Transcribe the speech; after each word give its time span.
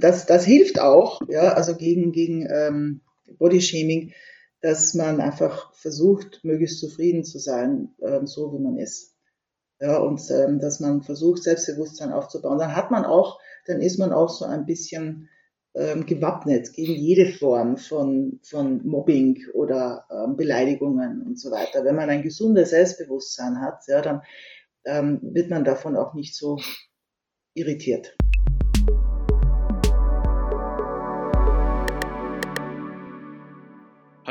das, 0.00 0.26
das 0.26 0.44
hilft 0.44 0.80
auch, 0.80 1.20
ja, 1.28 1.54
also 1.54 1.76
gegen, 1.76 2.12
gegen 2.12 2.48
ähm, 2.50 3.00
Bodyshaming, 3.38 4.12
dass 4.60 4.94
man 4.94 5.20
einfach 5.20 5.74
versucht, 5.74 6.40
möglichst 6.44 6.78
zufrieden 6.78 7.24
zu 7.24 7.38
sein, 7.38 7.94
ähm, 8.00 8.26
so 8.26 8.52
wie 8.52 8.62
man 8.62 8.78
ist. 8.78 9.14
Ja, 9.80 9.98
und 9.98 10.22
ähm, 10.30 10.60
dass 10.60 10.78
man 10.78 11.02
versucht, 11.02 11.42
Selbstbewusstsein 11.42 12.12
aufzubauen. 12.12 12.58
Dann 12.58 12.76
hat 12.76 12.92
man 12.92 13.04
auch, 13.04 13.40
dann 13.66 13.80
ist 13.80 13.98
man 13.98 14.12
auch 14.12 14.28
so 14.28 14.44
ein 14.44 14.64
bisschen 14.64 15.28
ähm, 15.74 16.06
gewappnet 16.06 16.72
gegen 16.72 16.94
jede 16.94 17.32
Form 17.32 17.76
von, 17.76 18.38
von 18.44 18.86
Mobbing 18.86 19.44
oder 19.54 20.04
ähm, 20.10 20.36
Beleidigungen 20.36 21.22
und 21.22 21.40
so 21.40 21.50
weiter. 21.50 21.84
Wenn 21.84 21.96
man 21.96 22.10
ein 22.10 22.22
gesundes 22.22 22.70
Selbstbewusstsein 22.70 23.60
hat, 23.60 23.82
ja, 23.88 24.02
dann 24.02 24.22
ähm, 24.84 25.18
wird 25.22 25.50
man 25.50 25.64
davon 25.64 25.96
auch 25.96 26.14
nicht 26.14 26.36
so 26.36 26.58
irritiert. 27.54 28.16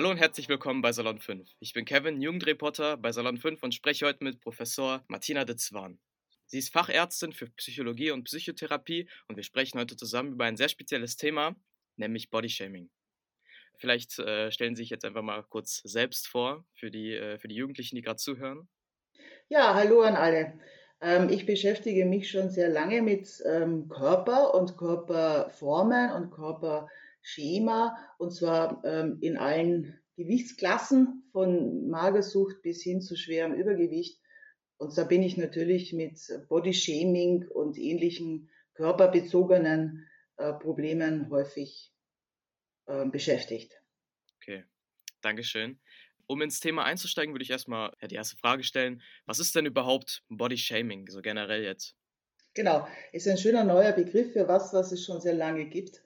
Hallo 0.02 0.10
und 0.10 0.18
herzlich 0.18 0.50
willkommen 0.50 0.82
bei 0.82 0.91
Salon 0.91 1.20
5. 1.20 1.48
Ich 1.60 1.73
bin 1.73 1.86
Kevin, 1.86 2.23
Jugendreporter 2.23 2.98
bei 2.98 3.12
Salon 3.12 3.38
5 3.38 3.62
und 3.62 3.76
spreche 3.76 4.08
heute 4.08 4.24
mit 4.24 4.41
Professor 4.41 5.04
Martina 5.08 5.46
de 5.46 5.58
Zwan. 5.58 6.00
Sie 6.48 6.58
ist 6.58 6.74
Fachärztin 6.74 7.34
für 7.34 7.46
Psychologie 7.52 8.10
und 8.10 8.24
Psychotherapie 8.24 9.08
und 9.27 9.36
wir 9.36 9.44
sprechen 9.44 9.80
heute 9.80 9.96
zusammen 9.96 10.34
über 10.34 10.46
ein 10.46 10.58
sehr 10.58 10.70
spezielles 10.70 11.18
Thema, 11.18 11.55
nämlich 11.98 12.32
Bodyshaming. 12.32 12.90
Vielleicht 13.77 14.18
äh, 14.18 14.52
stellen 14.52 14.76
Sie 14.76 14.82
sich 14.82 14.90
jetzt 14.90 15.05
einfach 15.05 15.22
mal 15.22 15.44
kurz 15.44 15.82
selbst 15.84 16.27
vor 16.27 16.66
für 16.74 16.90
die, 16.90 17.13
äh, 17.13 17.38
für 17.38 17.48
die 17.48 17.58
Jugendlichen, 17.58 17.96
die 17.96 18.02
gerade 18.02 18.18
zuhören. 18.18 18.68
Ja, 19.49 19.76
hallo 19.76 20.02
an 20.02 20.16
alle. 20.16 20.60
Ähm, 20.99 21.30
ich 21.30 21.46
beschäftige 21.46 22.05
mich 22.05 22.32
schon 22.32 22.49
sehr 22.49 22.70
lange 22.70 23.04
mit 23.04 23.30
ähm, 23.46 23.88
Körper 23.88 24.55
und 24.55 24.77
Körperformen 24.77 26.12
und 26.13 26.32
Körperschema 27.21 27.98
und 28.17 28.31
zwar 28.31 28.84
ähm, 28.85 29.17
in 29.21 29.37
allen 29.37 29.99
Gewichtsklassen 30.18 31.23
von 31.32 31.90
Magersucht 31.90 32.62
bis 32.62 32.84
hin 32.84 33.01
zu 33.01 33.15
schwerem 33.15 33.54
Übergewicht 33.54 34.20
und 34.77 34.98
da 34.98 35.04
bin 35.04 35.23
ich 35.23 35.37
natürlich 35.37 35.93
mit 35.93 36.20
Bodyshaming 36.49 37.48
und 37.48 37.77
ähnlichen 37.77 38.49
körperbezogenen 38.73 40.07
äh, 40.37 40.54
Problemen 40.54 41.29
häufig 41.29 41.91
äh, 42.87 43.05
beschäftigt. 43.05 43.74
Okay, 44.37 44.65
Dankeschön. 45.21 45.79
Um 46.27 46.41
ins 46.41 46.59
Thema 46.59 46.85
einzusteigen, 46.85 47.34
würde 47.34 47.43
ich 47.43 47.49
erstmal 47.49 47.91
die 48.09 48.15
erste 48.15 48.37
Frage 48.37 48.63
stellen. 48.63 49.01
Was 49.26 49.40
ist 49.40 49.55
denn 49.55 49.65
überhaupt 49.65 50.24
Bodyshaming, 50.29 51.09
so 51.09 51.21
generell 51.21 51.63
jetzt? 51.63 51.96
Genau, 52.53 52.87
ist 53.12 53.27
ein 53.27 53.37
schöner 53.37 53.63
neuer 53.63 53.91
Begriff 53.91 54.34
für 54.34 54.48
was, 54.48 54.74
was 54.74 54.91
es 54.91 55.03
schon 55.05 55.20
sehr 55.20 55.34
lange 55.34 55.65
gibt. 55.65 56.01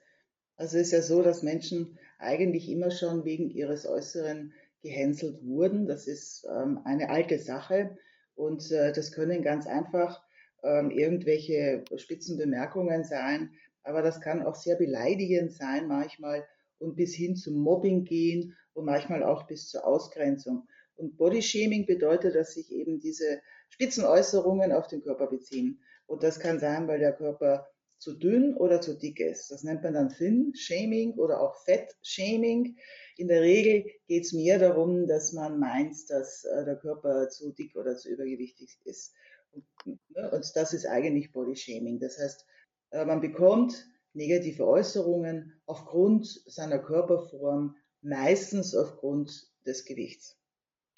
Also 0.56 0.78
es 0.78 0.86
ist 0.86 0.92
ja 0.92 1.02
so, 1.02 1.22
dass 1.22 1.42
Menschen 1.42 1.98
eigentlich 2.18 2.70
immer 2.70 2.90
schon 2.90 3.24
wegen 3.24 3.50
ihres 3.50 3.86
Äußeren 3.86 4.52
gehänselt 4.82 5.44
wurden. 5.44 5.86
Das 5.86 6.06
ist 6.06 6.46
ähm, 6.50 6.80
eine 6.84 7.10
alte 7.10 7.38
Sache. 7.38 7.96
Und 8.34 8.70
äh, 8.70 8.92
das 8.92 9.12
können 9.12 9.42
ganz 9.42 9.66
einfach 9.66 10.22
ähm, 10.62 10.90
irgendwelche 10.90 11.84
Spitzenbemerkungen 11.96 13.04
sein, 13.04 13.50
aber 13.82 14.02
das 14.02 14.20
kann 14.20 14.42
auch 14.44 14.54
sehr 14.54 14.76
beleidigend 14.76 15.52
sein 15.52 15.86
manchmal 15.86 16.44
und 16.78 16.96
bis 16.96 17.14
hin 17.14 17.36
zum 17.36 17.54
Mobbing 17.54 18.04
gehen 18.04 18.56
und 18.74 18.84
manchmal 18.84 19.22
auch 19.22 19.46
bis 19.46 19.68
zur 19.68 19.86
Ausgrenzung. 19.86 20.66
Und 20.96 21.16
Bodyshaming 21.16 21.86
bedeutet, 21.86 22.34
dass 22.34 22.54
sich 22.54 22.72
eben 22.72 23.00
diese 23.00 23.40
Spitzenäußerungen 23.68 24.72
auf 24.72 24.88
den 24.88 25.02
Körper 25.02 25.26
beziehen. 25.26 25.80
Und 26.06 26.22
das 26.22 26.40
kann 26.40 26.58
sein, 26.58 26.88
weil 26.88 26.98
der 26.98 27.12
Körper 27.12 27.68
zu 27.98 28.14
dünn 28.14 28.54
oder 28.54 28.80
zu 28.80 28.94
dick 28.94 29.20
ist. 29.20 29.50
Das 29.50 29.62
nennt 29.62 29.82
man 29.82 29.94
dann 29.94 30.10
Thin 30.10 30.54
Shaming 30.54 31.14
oder 31.14 31.40
auch 31.40 31.56
Fett 31.64 31.96
Shaming. 32.02 32.76
In 33.16 33.28
der 33.28 33.40
Regel 33.40 33.90
geht 34.06 34.24
es 34.24 34.32
mir 34.32 34.58
darum, 34.58 35.06
dass 35.06 35.32
man 35.32 35.58
meint, 35.58 35.96
dass 36.10 36.44
äh, 36.44 36.64
der 36.64 36.76
Körper 36.76 37.28
zu 37.28 37.52
dick 37.52 37.74
oder 37.76 37.96
zu 37.96 38.10
übergewichtig 38.10 38.78
ist. 38.84 39.14
Und, 39.52 39.64
ne, 40.10 40.30
und 40.30 40.50
das 40.54 40.72
ist 40.72 40.86
eigentlich 40.86 41.32
Body 41.32 41.56
Shaming. 41.56 41.98
Das 41.98 42.18
heißt, 42.18 42.46
äh, 42.90 43.04
man 43.04 43.20
bekommt 43.20 43.86
negative 44.12 44.66
Äußerungen 44.66 45.60
aufgrund 45.66 46.26
seiner 46.46 46.78
Körperform, 46.78 47.76
meistens 48.02 48.74
aufgrund 48.74 49.48
des 49.66 49.84
Gewichts. 49.84 50.38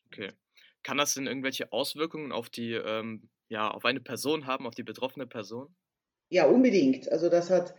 Okay. 0.06 0.32
Kann 0.82 0.98
das 0.98 1.14
denn 1.14 1.26
irgendwelche 1.26 1.72
Auswirkungen 1.72 2.32
auf 2.32 2.48
die, 2.48 2.72
ähm, 2.72 3.28
ja, 3.48 3.70
auf 3.70 3.84
eine 3.84 4.00
Person 4.00 4.46
haben, 4.46 4.66
auf 4.66 4.74
die 4.74 4.84
betroffene 4.84 5.26
Person? 5.26 5.74
Ja, 6.30 6.46
unbedingt. 6.46 7.10
Also 7.10 7.28
das 7.28 7.50
hat, 7.50 7.74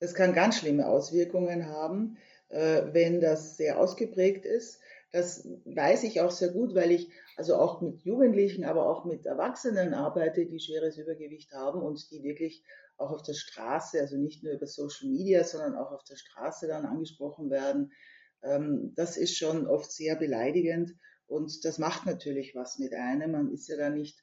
das 0.00 0.14
kann 0.14 0.34
ganz 0.34 0.58
schlimme 0.58 0.86
Auswirkungen 0.88 1.66
haben, 1.66 2.18
äh, 2.48 2.82
wenn 2.92 3.20
das 3.20 3.56
sehr 3.56 3.78
ausgeprägt 3.78 4.44
ist. 4.44 4.80
Das 5.12 5.48
weiß 5.64 6.04
ich 6.04 6.20
auch 6.20 6.30
sehr 6.30 6.50
gut, 6.50 6.74
weil 6.74 6.92
ich 6.92 7.10
also 7.36 7.56
auch 7.56 7.80
mit 7.80 8.02
Jugendlichen, 8.02 8.64
aber 8.64 8.88
auch 8.88 9.04
mit 9.04 9.26
Erwachsenen 9.26 9.94
arbeite, 9.94 10.46
die 10.46 10.60
schweres 10.60 10.98
Übergewicht 10.98 11.52
haben 11.52 11.82
und 11.82 12.10
die 12.10 12.22
wirklich 12.22 12.62
auch 12.96 13.10
auf 13.10 13.22
der 13.22 13.32
Straße, 13.34 13.98
also 14.00 14.16
nicht 14.18 14.44
nur 14.44 14.52
über 14.52 14.66
Social 14.66 15.08
Media, 15.08 15.42
sondern 15.42 15.74
auch 15.74 15.90
auf 15.90 16.04
der 16.04 16.16
Straße 16.16 16.68
dann 16.68 16.84
angesprochen 16.84 17.50
werden. 17.50 17.92
Ähm, 18.42 18.92
das 18.94 19.16
ist 19.16 19.36
schon 19.36 19.66
oft 19.66 19.90
sehr 19.90 20.16
beleidigend 20.16 20.94
und 21.26 21.64
das 21.64 21.78
macht 21.78 22.06
natürlich 22.06 22.54
was 22.54 22.78
mit 22.78 22.92
einem. 22.92 23.32
Man 23.32 23.52
ist 23.52 23.68
ja 23.68 23.76
da 23.76 23.90
nicht, 23.90 24.22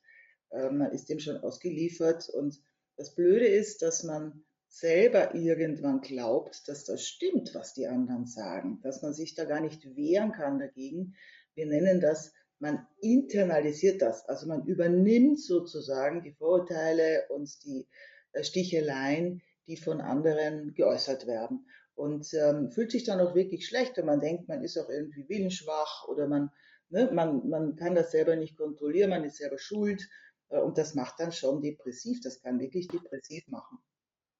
äh, 0.51 0.69
man 0.69 0.91
ist 0.91 1.09
dem 1.09 1.19
schon 1.19 1.37
ausgeliefert 1.37 2.29
und 2.29 2.61
das 2.97 3.13
Blöde 3.13 3.47
ist, 3.47 3.83
dass 3.83 4.03
man 4.03 4.43
selber 4.67 5.33
irgendwann 5.33 6.01
glaubt, 6.01 6.67
dass 6.67 6.83
das 6.83 7.07
stimmt, 7.07 7.55
was 7.55 7.73
die 7.73 7.87
anderen 7.87 8.25
sagen, 8.25 8.79
dass 8.81 9.01
man 9.01 9.13
sich 9.13 9.35
da 9.35 9.45
gar 9.45 9.61
nicht 9.61 9.95
wehren 9.95 10.33
kann 10.33 10.59
dagegen. 10.59 11.15
Wir 11.55 11.67
nennen 11.67 12.01
das, 12.01 12.33
man 12.59 12.85
internalisiert 12.99 14.01
das, 14.01 14.27
also 14.27 14.47
man 14.47 14.65
übernimmt 14.65 15.39
sozusagen 15.39 16.21
die 16.23 16.33
Vorurteile 16.33 17.25
und 17.29 17.63
die 17.63 17.87
äh, 18.33 18.43
Sticheleien, 18.43 19.41
die 19.67 19.77
von 19.77 20.01
anderen 20.01 20.73
geäußert 20.73 21.27
werden. 21.27 21.67
Und 21.93 22.31
ähm, 22.33 22.71
fühlt 22.71 22.91
sich 22.91 23.03
dann 23.03 23.19
auch 23.19 23.35
wirklich 23.35 23.67
schlecht, 23.67 23.97
wenn 23.97 24.05
man 24.05 24.19
denkt, 24.19 24.47
man 24.47 24.63
ist 24.63 24.77
auch 24.77 24.89
irgendwie 24.89 25.27
willensschwach 25.27 26.07
oder 26.07 26.27
man, 26.27 26.51
ne, 26.89 27.09
man, 27.11 27.47
man 27.49 27.75
kann 27.75 27.95
das 27.95 28.11
selber 28.11 28.35
nicht 28.35 28.55
kontrollieren, 28.55 29.09
man 29.09 29.23
ist 29.23 29.37
selber 29.37 29.57
schuld 29.57 30.07
und 30.49 30.77
das 30.77 30.95
macht 30.95 31.19
dann 31.19 31.31
schon 31.31 31.61
depressiv. 31.61 32.19
Das 32.21 32.41
kann 32.41 32.59
wirklich 32.59 32.87
depressiv 32.87 33.47
machen. 33.47 33.79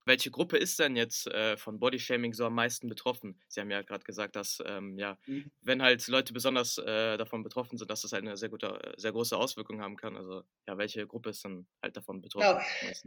Welche 0.08 0.32
Gruppe 0.32 0.56
ist 0.58 0.80
denn 0.80 0.96
jetzt 0.96 1.28
äh, 1.28 1.58
von 1.58 1.80
Bodyshaming 1.80 2.34
so 2.34 2.46
am 2.46 2.56
meisten 2.56 2.88
betroffen? 2.88 3.38
Sie 3.50 3.60
haben 3.60 3.70
ja 3.70 3.82
gerade 3.82 4.06
gesagt, 4.06 4.38
dass 4.38 4.64
ähm, 4.66 4.98
ja, 4.98 5.18
mhm. 5.26 5.52
wenn 5.62 5.82
halt 5.82 6.08
Leute 6.08 6.32
besonders 6.32 6.78
äh, 6.78 7.18
davon 7.18 7.44
betroffen 7.44 7.78
sind, 7.78 7.92
dass 7.92 8.04
das 8.04 8.14
eine 8.14 8.38
sehr 8.38 8.48
gute, 8.48 8.68
äh, 8.68 8.94
sehr 8.96 9.12
große 9.12 9.36
Auswirkung 9.36 9.82
haben 9.82 9.98
kann. 9.98 10.16
Also 10.16 10.44
ja, 10.66 10.78
welche 10.78 11.06
Gruppe 11.06 11.32
ist 11.32 11.44
dann 11.44 11.68
halt 11.84 11.98
davon 11.98 12.22
betroffen? 12.22 12.46
Ja, 12.46 12.62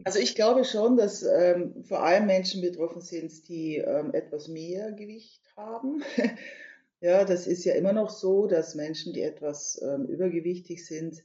also 0.05 0.19
ich 0.19 0.35
glaube 0.35 0.67
schon, 0.67 0.99
dass 0.99 1.23
ähm, 1.23 1.83
vor 1.85 2.03
allem 2.03 2.27
Menschen 2.27 2.61
betroffen 2.61 3.01
sind, 3.01 3.49
die 3.49 3.77
ähm, 3.77 4.13
etwas 4.13 4.49
mehr 4.49 4.93
Gewicht 4.93 5.41
haben. 5.57 6.03
ja, 7.01 7.25
das 7.25 7.47
ist 7.47 7.65
ja 7.65 7.77
immer 7.77 7.95
noch 7.95 8.11
so, 8.11 8.47
dass 8.47 8.75
Menschen, 8.75 9.15
die 9.15 9.23
etwas 9.23 9.81
ähm, 9.83 10.05
übergewichtig 10.05 10.85
sind, 10.85 11.23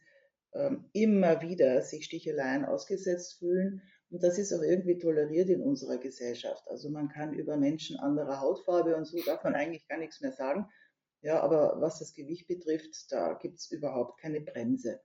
immer 0.93 1.41
wieder 1.41 1.81
sich 1.81 2.05
Sticheleien 2.05 2.65
ausgesetzt 2.65 3.39
fühlen. 3.39 3.81
Und 4.09 4.23
das 4.23 4.37
ist 4.37 4.53
auch 4.53 4.61
irgendwie 4.61 4.97
toleriert 4.97 5.49
in 5.49 5.61
unserer 5.61 5.97
Gesellschaft. 5.97 6.63
Also 6.67 6.89
man 6.89 7.09
kann 7.09 7.33
über 7.33 7.57
Menschen 7.57 7.99
anderer 7.99 8.39
Hautfarbe 8.39 8.95
und 8.95 9.05
so 9.05 9.17
darf 9.25 9.43
man 9.43 9.55
eigentlich 9.55 9.87
gar 9.87 9.97
nichts 9.97 10.21
mehr 10.21 10.31
sagen. 10.31 10.69
Ja, 11.21 11.41
aber 11.41 11.81
was 11.81 11.99
das 11.99 12.13
Gewicht 12.13 12.47
betrifft, 12.47 13.11
da 13.11 13.33
gibt 13.33 13.57
es 13.57 13.71
überhaupt 13.71 14.19
keine 14.21 14.41
Bremse. 14.41 15.01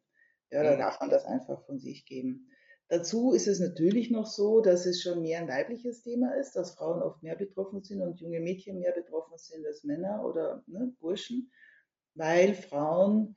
Ja, 0.50 0.62
da 0.62 0.76
darf 0.76 1.00
man 1.00 1.10
das 1.10 1.24
einfach 1.24 1.64
von 1.64 1.78
sich 1.78 2.04
geben. 2.06 2.48
Dazu 2.88 3.32
ist 3.32 3.46
es 3.46 3.60
natürlich 3.60 4.10
noch 4.10 4.26
so, 4.26 4.60
dass 4.60 4.84
es 4.84 5.00
schon 5.00 5.22
mehr 5.22 5.38
ein 5.38 5.48
weibliches 5.48 6.02
Thema 6.02 6.34
ist, 6.34 6.56
dass 6.56 6.74
Frauen 6.74 7.02
oft 7.02 7.22
mehr 7.22 7.36
betroffen 7.36 7.82
sind 7.82 8.02
und 8.02 8.20
junge 8.20 8.40
Mädchen 8.40 8.80
mehr 8.80 8.92
betroffen 8.92 9.38
sind 9.38 9.64
als 9.64 9.84
Männer 9.84 10.24
oder 10.24 10.64
ne, 10.66 10.92
Burschen, 10.98 11.52
weil 12.14 12.52
Frauen 12.52 13.36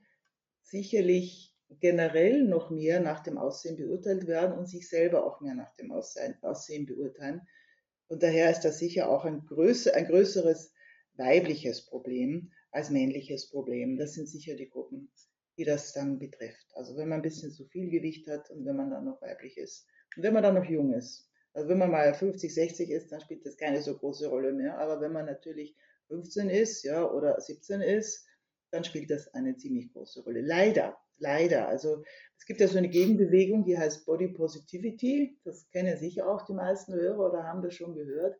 sicherlich 0.62 1.53
generell 1.80 2.44
noch 2.44 2.70
mehr 2.70 3.00
nach 3.00 3.22
dem 3.22 3.38
Aussehen 3.38 3.76
beurteilt 3.76 4.26
werden 4.26 4.56
und 4.56 4.66
sich 4.66 4.88
selber 4.88 5.26
auch 5.26 5.40
mehr 5.40 5.54
nach 5.54 5.74
dem 5.76 5.92
Aussehen 5.92 6.86
beurteilen. 6.86 7.42
Und 8.08 8.22
daher 8.22 8.50
ist 8.50 8.62
das 8.62 8.78
sicher 8.78 9.08
auch 9.08 9.24
ein, 9.24 9.46
größer, 9.46 9.94
ein 9.94 10.06
größeres 10.06 10.72
weibliches 11.14 11.86
Problem 11.86 12.52
als 12.70 12.90
männliches 12.90 13.50
Problem. 13.50 13.96
Das 13.96 14.14
sind 14.14 14.28
sicher 14.28 14.56
die 14.56 14.68
Gruppen, 14.68 15.10
die 15.56 15.64
das 15.64 15.92
dann 15.92 16.18
betrifft. 16.18 16.66
Also 16.74 16.96
wenn 16.96 17.08
man 17.08 17.20
ein 17.20 17.22
bisschen 17.22 17.50
zu 17.50 17.66
viel 17.66 17.90
Gewicht 17.90 18.26
hat 18.28 18.50
und 18.50 18.66
wenn 18.66 18.76
man 18.76 18.90
dann 18.90 19.04
noch 19.04 19.22
weiblich 19.22 19.56
ist. 19.56 19.86
Und 20.16 20.22
wenn 20.22 20.34
man 20.34 20.42
dann 20.42 20.54
noch 20.54 20.64
jung 20.64 20.92
ist. 20.92 21.30
Also 21.52 21.68
wenn 21.68 21.78
man 21.78 21.90
mal 21.90 22.12
50, 22.12 22.52
60 22.52 22.90
ist, 22.90 23.12
dann 23.12 23.20
spielt 23.20 23.46
das 23.46 23.56
keine 23.56 23.80
so 23.80 23.96
große 23.96 24.28
Rolle 24.28 24.52
mehr. 24.52 24.78
Aber 24.78 25.00
wenn 25.00 25.12
man 25.12 25.26
natürlich 25.26 25.76
15 26.08 26.50
ist, 26.50 26.82
ja, 26.82 27.08
oder 27.08 27.40
17 27.40 27.80
ist, 27.80 28.26
dann 28.70 28.84
spielt 28.84 29.10
das 29.10 29.28
eine 29.34 29.56
ziemlich 29.56 29.92
große 29.92 30.22
Rolle. 30.22 30.40
Leider. 30.40 30.98
Leider. 31.18 31.68
Also 31.68 32.02
es 32.38 32.46
gibt 32.46 32.60
ja 32.60 32.68
so 32.68 32.78
eine 32.78 32.88
Gegenbewegung, 32.88 33.64
die 33.64 33.78
heißt 33.78 34.06
Body 34.06 34.28
Positivity. 34.28 35.38
Das 35.44 35.68
kennen 35.70 35.96
sicher 35.96 36.28
auch 36.28 36.44
die 36.44 36.52
meisten 36.52 36.94
Hörer 36.94 37.30
oder 37.30 37.44
haben 37.44 37.62
das 37.62 37.74
schon 37.74 37.94
gehört. 37.94 38.36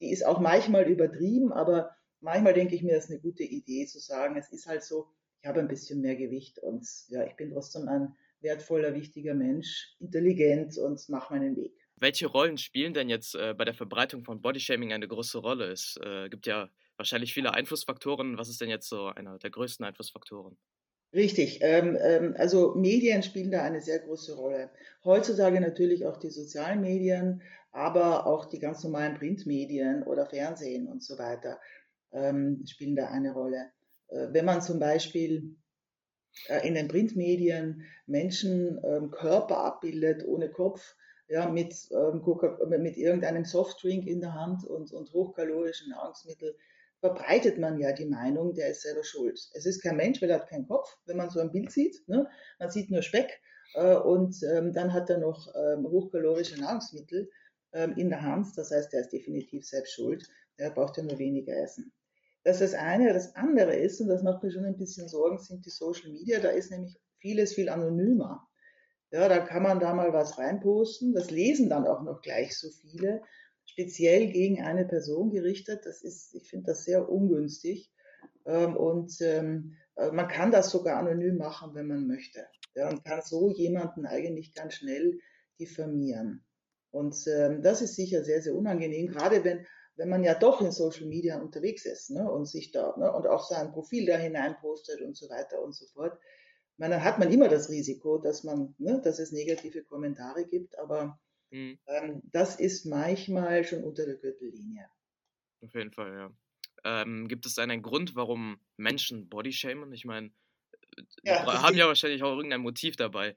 Die 0.00 0.10
ist 0.10 0.24
auch 0.24 0.40
manchmal 0.40 0.88
übertrieben, 0.88 1.52
aber 1.52 1.90
manchmal 2.20 2.54
denke 2.54 2.74
ich 2.74 2.82
mir, 2.82 2.94
das 2.94 3.04
ist 3.04 3.10
eine 3.10 3.20
gute 3.20 3.42
Idee 3.42 3.86
zu 3.86 3.98
sagen, 3.98 4.36
es 4.36 4.50
ist 4.50 4.66
halt 4.66 4.82
so, 4.82 5.08
ich 5.40 5.48
habe 5.48 5.60
ein 5.60 5.68
bisschen 5.68 6.00
mehr 6.00 6.16
Gewicht 6.16 6.58
und 6.58 6.86
ja, 7.08 7.24
ich 7.24 7.36
bin 7.36 7.50
trotzdem 7.50 7.86
ein 7.88 8.14
wertvoller, 8.40 8.94
wichtiger 8.94 9.34
Mensch, 9.34 9.94
intelligent 10.00 10.78
und 10.78 11.06
mache 11.08 11.34
meinen 11.34 11.56
Weg. 11.56 11.74
Welche 11.96 12.26
Rollen 12.26 12.58
spielen 12.58 12.92
denn 12.92 13.08
jetzt 13.08 13.34
äh, 13.34 13.54
bei 13.56 13.64
der 13.64 13.74
Verbreitung 13.74 14.24
von 14.24 14.40
Bodyshaming 14.40 14.92
eine 14.92 15.06
große 15.06 15.38
Rolle? 15.38 15.70
Es 15.70 15.98
äh, 16.02 16.28
gibt 16.28 16.46
ja 16.46 16.70
wahrscheinlich 16.96 17.32
viele 17.32 17.54
Einflussfaktoren. 17.54 18.36
Was 18.36 18.48
ist 18.48 18.60
denn 18.60 18.68
jetzt 18.68 18.88
so 18.88 19.06
einer 19.06 19.38
der 19.38 19.50
größten 19.50 19.84
Einflussfaktoren? 19.84 20.56
Richtig. 21.14 21.60
Ähm, 21.62 21.96
ähm, 22.00 22.34
also 22.36 22.74
Medien 22.74 23.22
spielen 23.22 23.52
da 23.52 23.62
eine 23.62 23.80
sehr 23.80 24.00
große 24.00 24.34
Rolle. 24.34 24.70
Heutzutage 25.04 25.60
natürlich 25.60 26.06
auch 26.06 26.16
die 26.16 26.30
sozialen 26.30 26.80
Medien, 26.80 27.40
aber 27.70 28.26
auch 28.26 28.46
die 28.46 28.58
ganz 28.58 28.82
normalen 28.82 29.14
Printmedien 29.14 30.02
oder 30.02 30.26
Fernsehen 30.26 30.88
und 30.88 31.02
so 31.02 31.16
weiter 31.18 31.60
ähm, 32.12 32.64
spielen 32.66 32.96
da 32.96 33.08
eine 33.08 33.32
Rolle. 33.32 33.70
Äh, 34.08 34.28
wenn 34.32 34.44
man 34.44 34.60
zum 34.60 34.80
Beispiel 34.80 35.56
äh, 36.48 36.66
in 36.66 36.74
den 36.74 36.88
Printmedien 36.88 37.84
Menschen 38.06 38.80
ähm, 38.84 39.12
Körper 39.12 39.58
abbildet 39.58 40.24
ohne 40.26 40.50
Kopf, 40.50 40.96
ja, 41.28 41.48
mit, 41.48 41.74
ähm, 41.92 42.22
mit 42.82 42.96
irgendeinem 42.96 43.44
Softdrink 43.44 44.06
in 44.06 44.20
der 44.20 44.34
Hand 44.34 44.64
und, 44.64 44.92
und 44.92 45.12
hochkalorischen 45.12 45.90
Nahrungsmittel, 45.90 46.56
verbreitet 47.04 47.58
man 47.58 47.78
ja 47.78 47.92
die 47.92 48.06
Meinung, 48.06 48.54
der 48.54 48.70
ist 48.70 48.80
selber 48.80 49.04
schuld. 49.04 49.38
Es 49.52 49.66
ist 49.66 49.82
kein 49.82 49.98
Mensch, 49.98 50.22
weil 50.22 50.30
er 50.30 50.40
hat 50.40 50.48
keinen 50.48 50.66
Kopf, 50.66 50.88
wenn 51.04 51.18
man 51.18 51.28
so 51.28 51.38
ein 51.38 51.52
Bild 51.52 51.70
sieht. 51.70 52.02
Ne? 52.08 52.26
Man 52.58 52.70
sieht 52.70 52.90
nur 52.90 53.02
Speck 53.02 53.42
äh, 53.74 53.94
und 53.94 54.34
ähm, 54.42 54.72
dann 54.72 54.90
hat 54.94 55.10
er 55.10 55.18
noch 55.18 55.54
ähm, 55.54 55.86
hochkalorische 55.86 56.58
Nahrungsmittel 56.58 57.28
ähm, 57.74 57.92
in 57.98 58.08
der 58.08 58.22
Hand. 58.22 58.56
Das 58.56 58.70
heißt, 58.70 58.94
er 58.94 59.02
ist 59.02 59.12
definitiv 59.12 59.66
selbst 59.66 59.92
schuld. 59.92 60.26
Er 60.56 60.70
braucht 60.70 60.96
ja 60.96 61.02
nur 61.02 61.18
weniger 61.18 61.54
essen. 61.54 61.92
Das 62.42 62.62
ist 62.62 62.72
das 62.72 62.80
eine. 62.80 63.12
Das 63.12 63.36
andere 63.36 63.76
ist, 63.76 64.00
und 64.00 64.08
das 64.08 64.22
macht 64.22 64.42
mir 64.42 64.50
schon 64.50 64.64
ein 64.64 64.78
bisschen 64.78 65.06
Sorgen, 65.06 65.38
sind 65.38 65.66
die 65.66 65.70
Social 65.70 66.10
Media. 66.10 66.40
Da 66.40 66.48
ist 66.48 66.70
nämlich 66.70 66.98
vieles 67.18 67.52
viel 67.52 67.68
anonymer. 67.68 68.48
Ja, 69.10 69.28
da 69.28 69.40
kann 69.40 69.62
man 69.62 69.78
da 69.78 69.92
mal 69.92 70.14
was 70.14 70.38
reinposten. 70.38 71.12
Das 71.12 71.30
lesen 71.30 71.68
dann 71.68 71.86
auch 71.86 72.02
noch 72.02 72.22
gleich 72.22 72.58
so 72.58 72.70
viele 72.70 73.20
speziell 73.66 74.30
gegen 74.30 74.62
eine 74.62 74.84
Person 74.84 75.30
gerichtet. 75.30 75.84
Das 75.84 76.02
ist, 76.02 76.34
ich 76.34 76.48
finde 76.48 76.66
das 76.66 76.84
sehr 76.84 77.08
ungünstig. 77.08 77.92
Ähm, 78.46 78.76
und 78.76 79.20
ähm, 79.20 79.76
äh, 79.96 80.10
man 80.10 80.28
kann 80.28 80.50
das 80.50 80.70
sogar 80.70 80.98
anonym 80.98 81.36
machen, 81.36 81.74
wenn 81.74 81.86
man 81.86 82.06
möchte. 82.06 82.46
Ja, 82.74 82.88
und 82.90 83.04
kann 83.04 83.22
so 83.22 83.50
jemanden 83.50 84.06
eigentlich 84.06 84.54
ganz 84.54 84.74
schnell 84.74 85.18
diffamieren. 85.58 86.44
Und 86.90 87.16
ähm, 87.26 87.62
das 87.62 87.82
ist 87.82 87.96
sicher 87.96 88.22
sehr, 88.24 88.42
sehr 88.42 88.54
unangenehm, 88.54 89.08
gerade 89.08 89.44
wenn, 89.44 89.66
wenn 89.96 90.08
man 90.08 90.22
ja 90.22 90.34
doch 90.34 90.60
in 90.60 90.70
Social 90.70 91.06
Media 91.06 91.40
unterwegs 91.40 91.84
ist 91.86 92.10
ne, 92.10 92.30
und 92.30 92.46
sich 92.46 92.72
da 92.72 92.94
ne, 92.96 93.12
und 93.12 93.26
auch 93.26 93.48
sein 93.48 93.72
Profil 93.72 94.06
da 94.06 94.16
hinein 94.16 94.56
postet 94.60 95.00
und 95.02 95.16
so 95.16 95.28
weiter 95.28 95.62
und 95.62 95.74
so 95.74 95.86
fort. 95.86 96.16
meine, 96.76 96.94
dann 96.94 97.04
hat 97.04 97.18
man 97.18 97.32
immer 97.32 97.48
das 97.48 97.68
Risiko, 97.68 98.18
dass 98.18 98.44
man, 98.44 98.74
ne, 98.78 99.00
dass 99.02 99.18
es 99.18 99.32
negative 99.32 99.84
Kommentare 99.84 100.46
gibt, 100.46 100.78
aber 100.78 101.18
Mhm. 101.54 101.78
Ähm, 101.86 102.20
das 102.32 102.58
ist 102.58 102.84
manchmal 102.84 103.62
schon 103.62 103.84
unter 103.84 104.04
der 104.04 104.16
Gürtellinie. 104.16 104.88
Auf 105.62 105.72
jeden 105.72 105.92
Fall, 105.92 106.12
ja. 106.12 106.30
Ähm, 106.84 107.28
gibt 107.28 107.46
es 107.46 107.58
einen 107.60 107.80
Grund, 107.80 108.16
warum 108.16 108.58
Menschen 108.76 109.28
Bodyshamen? 109.28 109.92
Ich 109.92 110.04
meine, 110.04 110.32
ja, 111.22 111.62
haben 111.62 111.76
ja 111.76 111.86
wahrscheinlich 111.86 112.24
auch 112.24 112.36
irgendein 112.36 112.60
Motiv 112.60 112.96
dabei. 112.96 113.36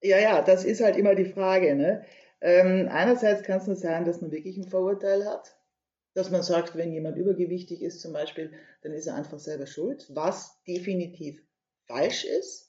Ja, 0.00 0.18
ja, 0.18 0.40
das 0.40 0.64
ist 0.64 0.80
halt 0.80 0.96
immer 0.96 1.14
die 1.14 1.26
Frage. 1.26 1.74
Ne? 1.74 2.06
Ähm, 2.40 2.88
einerseits 2.90 3.42
kann 3.42 3.58
es 3.58 3.66
nur 3.66 3.76
sein, 3.76 4.06
dass 4.06 4.22
man 4.22 4.32
wirklich 4.32 4.56
ein 4.56 4.70
Vorurteil 4.70 5.26
hat, 5.26 5.60
dass 6.14 6.30
man 6.30 6.42
sagt, 6.42 6.74
wenn 6.74 6.92
jemand 6.92 7.18
übergewichtig 7.18 7.82
ist 7.82 8.00
zum 8.00 8.14
Beispiel, 8.14 8.50
dann 8.80 8.92
ist 8.92 9.06
er 9.06 9.14
einfach 9.14 9.38
selber 9.38 9.66
schuld, 9.66 10.06
was 10.08 10.62
definitiv 10.64 11.42
falsch 11.86 12.24
ist. 12.24 12.67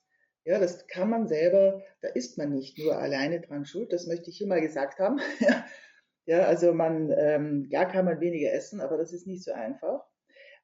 Ja, 0.49 0.57
das 0.57 0.87
kann 0.87 1.11
man 1.11 1.27
selber, 1.27 1.83
da 2.01 2.07
ist 2.07 2.39
man 2.39 2.49
nicht 2.49 2.79
nur 2.79 2.97
alleine 2.97 3.39
dran 3.39 3.65
schuld, 3.65 3.93
das 3.93 4.07
möchte 4.07 4.31
ich 4.31 4.39
hier 4.39 4.47
mal 4.47 4.61
gesagt 4.61 4.97
haben. 4.97 5.19
ja, 6.25 6.39
also 6.39 6.73
man, 6.73 7.13
ähm, 7.15 7.67
ja, 7.69 7.85
kann 7.85 8.05
man 8.05 8.19
weniger 8.19 8.51
essen, 8.51 8.81
aber 8.81 8.97
das 8.97 9.13
ist 9.13 9.27
nicht 9.27 9.43
so 9.43 9.51
einfach. 9.51 10.03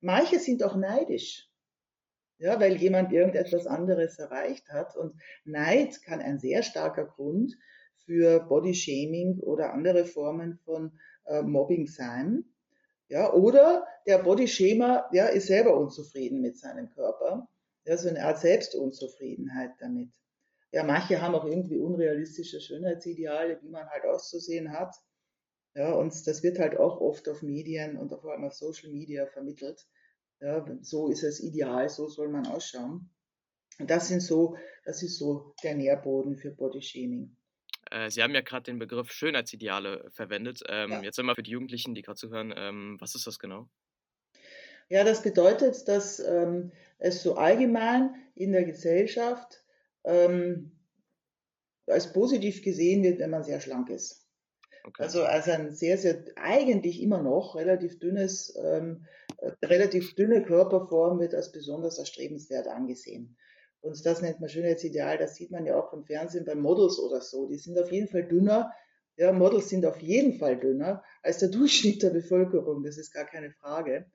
Manche 0.02 0.40
sind 0.40 0.64
auch 0.64 0.76
neidisch. 0.76 1.52
Ja, 2.40 2.60
weil 2.60 2.78
jemand 2.78 3.14
irgendetwas 3.14 3.68
anderes 3.68 4.18
erreicht 4.18 4.70
hat. 4.70 4.96
Und 4.96 5.22
Neid 5.44 6.02
kann 6.02 6.20
ein 6.20 6.40
sehr 6.40 6.64
starker 6.64 7.06
Grund 7.06 7.54
für 8.08 8.40
Bodyshaming 8.40 9.38
oder 9.42 9.72
andere 9.72 10.06
Formen 10.06 10.58
von 10.66 11.00
äh, 11.26 11.44
Mobbing 11.44 11.86
sein. 11.86 12.44
Ja, 13.08 13.32
oder 13.32 13.86
der 14.08 14.18
Bodyshamer 14.18 15.12
ja, 15.12 15.28
ist 15.28 15.46
selber 15.46 15.78
unzufrieden 15.78 16.42
mit 16.42 16.58
seinem 16.58 16.90
Körper 16.90 17.48
ja, 17.86 17.98
so 17.98 18.10
eine 18.10 18.26
Art 18.26 18.40
Selbstunzufriedenheit 18.40 19.72
damit. 19.80 20.10
Ja, 20.72 20.84
manche 20.84 21.22
haben 21.22 21.36
auch 21.36 21.46
irgendwie 21.46 21.78
unrealistische 21.78 22.60
Schönheitsideale, 22.60 23.62
wie 23.62 23.70
man 23.70 23.88
halt 23.90 24.04
auszusehen 24.06 24.72
hat. 24.72 24.94
Ja, 25.76 25.94
und 25.94 26.14
das 26.28 26.44
wird 26.44 26.60
halt 26.60 26.78
auch 26.78 27.00
oft 27.00 27.30
auf 27.30 27.42
Medien 27.42 27.98
und 27.98 28.10
vor 28.10 28.32
allem 28.32 28.46
auf 28.46 28.54
Social 28.54 28.90
Media 28.92 29.26
vermittelt. 29.28 29.86
Ja, 30.42 30.66
so 30.82 31.10
ist 31.10 31.24
es 31.24 31.42
ideal, 31.42 31.90
so 31.90 32.08
soll 32.08 32.30
man 32.30 32.46
ausschauen. 32.48 33.10
Und 33.80 33.90
das 33.90 34.08
sind 34.08 34.22
so, 34.22 34.58
das 34.84 35.04
ist 35.04 35.18
so 35.18 35.54
der 35.64 35.76
Nährboden 35.76 36.38
für 36.38 36.52
Bodyshaming. 36.52 37.36
Äh, 37.92 38.10
Sie 38.10 38.24
haben 38.24 38.34
ja 38.34 38.42
gerade 38.42 38.64
den 38.64 38.80
Begriff 38.80 39.12
Schönheitsideale 39.12 40.10
verwendet. 40.12 40.62
Ähm, 40.68 40.92
ja. 40.92 41.02
Jetzt 41.04 41.20
einmal 41.20 41.36
für 41.36 41.44
die 41.44 41.52
Jugendlichen, 41.52 41.94
die 41.94 42.02
gerade 42.02 42.18
zuhören, 42.18 42.54
ähm, 42.56 42.98
was 43.00 43.16
ist 43.16 43.28
das 43.28 43.40
genau? 43.40 43.70
Ja, 44.90 45.04
das 45.04 45.22
bedeutet, 45.22 45.88
dass 45.88 46.20
ähm, 46.20 46.72
es 47.00 47.24
so 47.24 47.36
allgemein 47.36 48.14
in 48.36 48.52
der 48.52 48.66
Gesellschaft 48.66 49.64
ähm, 50.04 50.72
als 51.88 52.14
positiv 52.14 52.64
gesehen 52.64 53.04
wird, 53.04 53.20
wenn 53.20 53.30
man 53.30 53.44
sehr 53.44 53.62
schlank 53.62 53.90
ist. 53.90 54.26
Okay. 54.88 55.02
Also 55.02 55.24
als 55.24 55.48
ein 55.50 55.74
sehr, 55.74 55.98
sehr, 55.98 56.24
eigentlich 56.36 57.02
immer 57.02 57.22
noch 57.22 57.56
relativ 57.56 58.00
dünnes, 58.00 58.56
ähm, 58.64 59.06
äh, 59.38 59.52
relativ 59.66 60.14
dünne 60.14 60.44
Körperform 60.44 61.20
wird 61.20 61.34
als 61.34 61.52
besonders 61.52 61.98
erstrebenswert 61.98 62.68
angesehen. 62.68 63.36
Und 63.82 64.04
das 64.06 64.22
nennt 64.22 64.40
man 64.40 64.50
Schönheitsideal, 64.50 65.18
das 65.18 65.36
sieht 65.36 65.52
man 65.52 65.66
ja 65.66 65.80
auch 65.80 65.94
im 65.94 66.06
Fernsehen 66.06 66.46
bei 66.46 66.56
Models 66.56 67.00
oder 67.00 67.22
so. 67.22 67.48
Die 67.48 67.58
sind 67.58 67.78
auf 67.80 67.92
jeden 67.92 68.08
Fall 68.08 68.28
dünner. 68.28 68.72
Ja, 69.18 69.32
Models 69.32 69.70
sind 69.70 69.86
auf 69.86 70.02
jeden 70.02 70.38
Fall 70.38 70.60
dünner 70.60 71.04
als 71.24 71.38
der 71.40 71.50
Durchschnitt 71.50 72.04
der 72.04 72.10
Bevölkerung, 72.10 72.84
das 72.84 72.98
ist 72.98 73.14
gar 73.14 73.26
keine 73.26 73.52
Frage. 73.52 74.06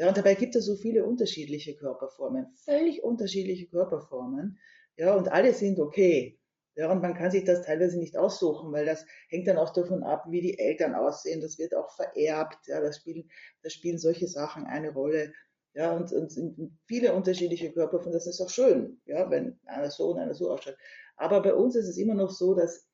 Ja, 0.00 0.08
und 0.08 0.16
dabei 0.16 0.34
gibt 0.34 0.56
es 0.56 0.64
so 0.64 0.76
viele 0.76 1.04
unterschiedliche 1.04 1.76
Körperformen, 1.76 2.46
völlig 2.64 3.04
unterschiedliche 3.04 3.66
Körperformen. 3.68 4.58
Ja, 4.96 5.14
und 5.14 5.30
alle 5.30 5.52
sind 5.52 5.78
okay. 5.78 6.40
Ja, 6.74 6.90
und 6.90 7.02
man 7.02 7.12
kann 7.12 7.30
sich 7.30 7.44
das 7.44 7.66
teilweise 7.66 7.98
nicht 7.98 8.16
aussuchen, 8.16 8.72
weil 8.72 8.86
das 8.86 9.04
hängt 9.28 9.46
dann 9.46 9.58
auch 9.58 9.74
davon 9.74 10.02
ab, 10.02 10.24
wie 10.30 10.40
die 10.40 10.58
Eltern 10.58 10.94
aussehen. 10.94 11.42
Das 11.42 11.58
wird 11.58 11.74
auch 11.76 11.94
vererbt. 11.94 12.66
Ja, 12.66 12.80
das 12.80 12.96
spielen, 12.96 13.28
das 13.62 13.74
spielen 13.74 13.98
solche 13.98 14.26
Sachen 14.26 14.64
eine 14.64 14.90
Rolle. 14.90 15.34
Ja, 15.74 15.94
und, 15.94 16.10
und 16.14 16.78
viele 16.86 17.12
unterschiedliche 17.12 17.70
Körperformen. 17.70 18.14
Das 18.14 18.26
ist 18.26 18.40
auch 18.40 18.48
schön, 18.48 19.02
ja, 19.04 19.28
wenn 19.28 19.60
einer 19.66 19.90
so 19.90 20.12
und 20.12 20.18
einer 20.18 20.32
so 20.32 20.50
ausschaut. 20.50 20.78
Aber 21.16 21.42
bei 21.42 21.52
uns 21.52 21.76
ist 21.76 21.88
es 21.88 21.98
immer 21.98 22.14
noch 22.14 22.30
so, 22.30 22.54
dass 22.54 22.89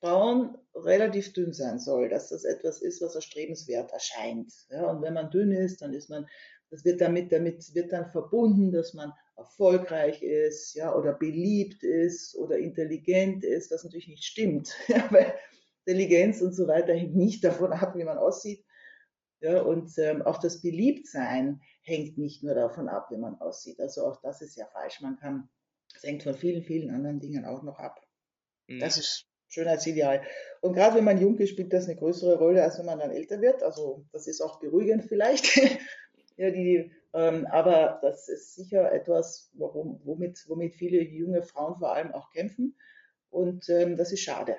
Frauen 0.00 0.56
relativ 0.74 1.32
dünn 1.32 1.52
sein 1.52 1.78
soll, 1.78 2.08
dass 2.08 2.28
das 2.28 2.44
etwas 2.44 2.82
ist, 2.82 3.00
was 3.00 3.14
erstrebenswert 3.14 3.92
erscheint. 3.92 4.52
Ja, 4.70 4.90
und 4.90 5.02
wenn 5.02 5.14
man 5.14 5.30
dünn 5.30 5.52
ist, 5.52 5.82
dann 5.82 5.94
ist 5.94 6.10
man, 6.10 6.26
das 6.70 6.84
wird 6.84 7.00
damit, 7.00 7.32
damit 7.32 7.74
wird 7.74 7.92
dann 7.92 8.10
verbunden, 8.10 8.72
dass 8.72 8.94
man 8.94 9.12
erfolgreich 9.36 10.22
ist, 10.22 10.74
ja, 10.74 10.94
oder 10.94 11.12
beliebt 11.12 11.82
ist 11.82 12.36
oder 12.36 12.58
intelligent 12.58 13.44
ist, 13.44 13.70
was 13.70 13.84
natürlich 13.84 14.08
nicht 14.08 14.24
stimmt, 14.24 14.74
ja, 14.88 15.06
weil 15.10 15.34
Intelligenz 15.84 16.40
und 16.40 16.52
so 16.52 16.66
weiter 16.66 16.94
hängt 16.94 17.14
nicht 17.14 17.44
davon 17.44 17.72
ab, 17.72 17.94
wie 17.96 18.04
man 18.04 18.18
aussieht. 18.18 18.64
Ja, 19.40 19.62
und 19.62 19.96
ähm, 19.98 20.22
auch 20.22 20.38
das 20.38 20.62
Beliebtsein 20.62 21.60
hängt 21.82 22.18
nicht 22.18 22.42
nur 22.42 22.54
davon 22.54 22.88
ab, 22.88 23.08
wie 23.10 23.18
man 23.18 23.38
aussieht. 23.40 23.78
Also 23.80 24.04
auch 24.06 24.20
das 24.22 24.40
ist 24.40 24.56
ja 24.56 24.66
falsch. 24.66 25.00
Man 25.00 25.16
kann, 25.16 25.48
es 25.94 26.02
hängt 26.02 26.22
von 26.22 26.34
vielen, 26.34 26.64
vielen 26.64 26.90
anderen 26.90 27.20
Dingen 27.20 27.44
auch 27.44 27.62
noch 27.62 27.78
ab. 27.78 28.00
Mhm. 28.66 28.80
Das 28.80 28.96
ist 28.96 29.26
Schönheitsideal. 29.48 30.22
Und 30.60 30.74
gerade 30.74 30.96
wenn 30.96 31.04
man 31.04 31.20
jung 31.20 31.38
ist, 31.38 31.50
spielt 31.50 31.72
das 31.72 31.86
eine 31.86 31.96
größere 31.96 32.38
Rolle, 32.38 32.62
als 32.62 32.78
wenn 32.78 32.86
man 32.86 32.98
dann 32.98 33.10
älter 33.10 33.40
wird. 33.40 33.62
Also 33.62 34.04
das 34.12 34.26
ist 34.26 34.40
auch 34.40 34.60
beruhigend 34.60 35.04
vielleicht. 35.04 35.56
ja, 36.36 36.50
die, 36.50 36.92
ähm, 37.14 37.46
aber 37.46 37.98
das 38.02 38.28
ist 38.28 38.54
sicher 38.54 38.92
etwas, 38.92 39.50
warum, 39.54 40.00
womit, 40.04 40.44
womit 40.48 40.74
viele 40.74 41.02
junge 41.02 41.42
Frauen 41.42 41.78
vor 41.78 41.92
allem 41.92 42.12
auch 42.12 42.30
kämpfen. 42.30 42.76
Und 43.30 43.68
ähm, 43.68 43.96
das 43.96 44.12
ist 44.12 44.20
schade. 44.20 44.56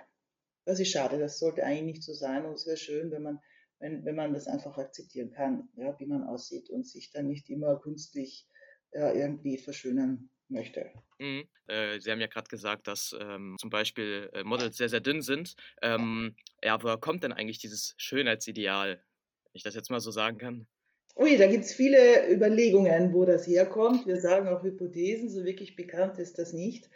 Das 0.65 0.79
ist 0.79 0.89
schade. 0.89 1.19
Das 1.19 1.39
sollte 1.39 1.63
eigentlich 1.63 1.97
nicht 1.97 2.03
so 2.03 2.13
sein. 2.13 2.45
Und 2.45 2.53
es 2.53 2.65
wäre 2.65 2.77
schön, 2.77 3.11
wenn 3.11 3.23
man, 3.23 3.39
wenn, 3.79 4.05
wenn 4.05 4.15
man 4.15 4.33
das 4.33 4.47
einfach 4.47 4.77
akzeptieren 4.77 5.31
kann, 5.31 5.69
ja, 5.75 5.97
wie 5.99 6.05
man 6.05 6.23
aussieht 6.23 6.69
und 6.69 6.87
sich 6.87 7.11
dann 7.11 7.27
nicht 7.27 7.49
immer 7.49 7.79
künstlich 7.79 8.47
ja, 8.93 9.11
irgendwie 9.13 9.57
verschönern 9.57 10.29
möchte. 10.49 10.91
Mhm. 11.19 11.47
Äh, 11.67 11.99
Sie 11.99 12.11
haben 12.11 12.21
ja 12.21 12.27
gerade 12.27 12.49
gesagt, 12.49 12.87
dass 12.87 13.15
ähm, 13.19 13.55
zum 13.59 13.69
Beispiel 13.69 14.29
äh, 14.33 14.43
Models 14.43 14.77
sehr, 14.77 14.89
sehr 14.89 15.01
dünn 15.01 15.21
sind. 15.21 15.55
Ähm, 15.81 16.35
ja, 16.63 16.81
woher 16.81 16.97
kommt 16.97 17.23
denn 17.23 17.33
eigentlich 17.33 17.59
dieses 17.59 17.95
Schönheitsideal, 17.97 18.89
wenn 18.95 19.53
ich 19.53 19.63
das 19.63 19.75
jetzt 19.75 19.89
mal 19.89 19.99
so 19.99 20.11
sagen 20.11 20.37
kann? 20.37 20.67
Ui, 21.15 21.35
da 21.35 21.47
gibt 21.47 21.65
es 21.65 21.73
viele 21.73 22.31
Überlegungen, 22.31 23.13
wo 23.13 23.25
das 23.25 23.47
herkommt. 23.47 24.05
Wir 24.05 24.21
sagen 24.21 24.47
auch 24.47 24.63
Hypothesen, 24.63 25.29
so 25.29 25.43
wirklich 25.45 25.75
bekannt 25.75 26.19
ist 26.19 26.37
das 26.37 26.53
nicht. 26.53 26.89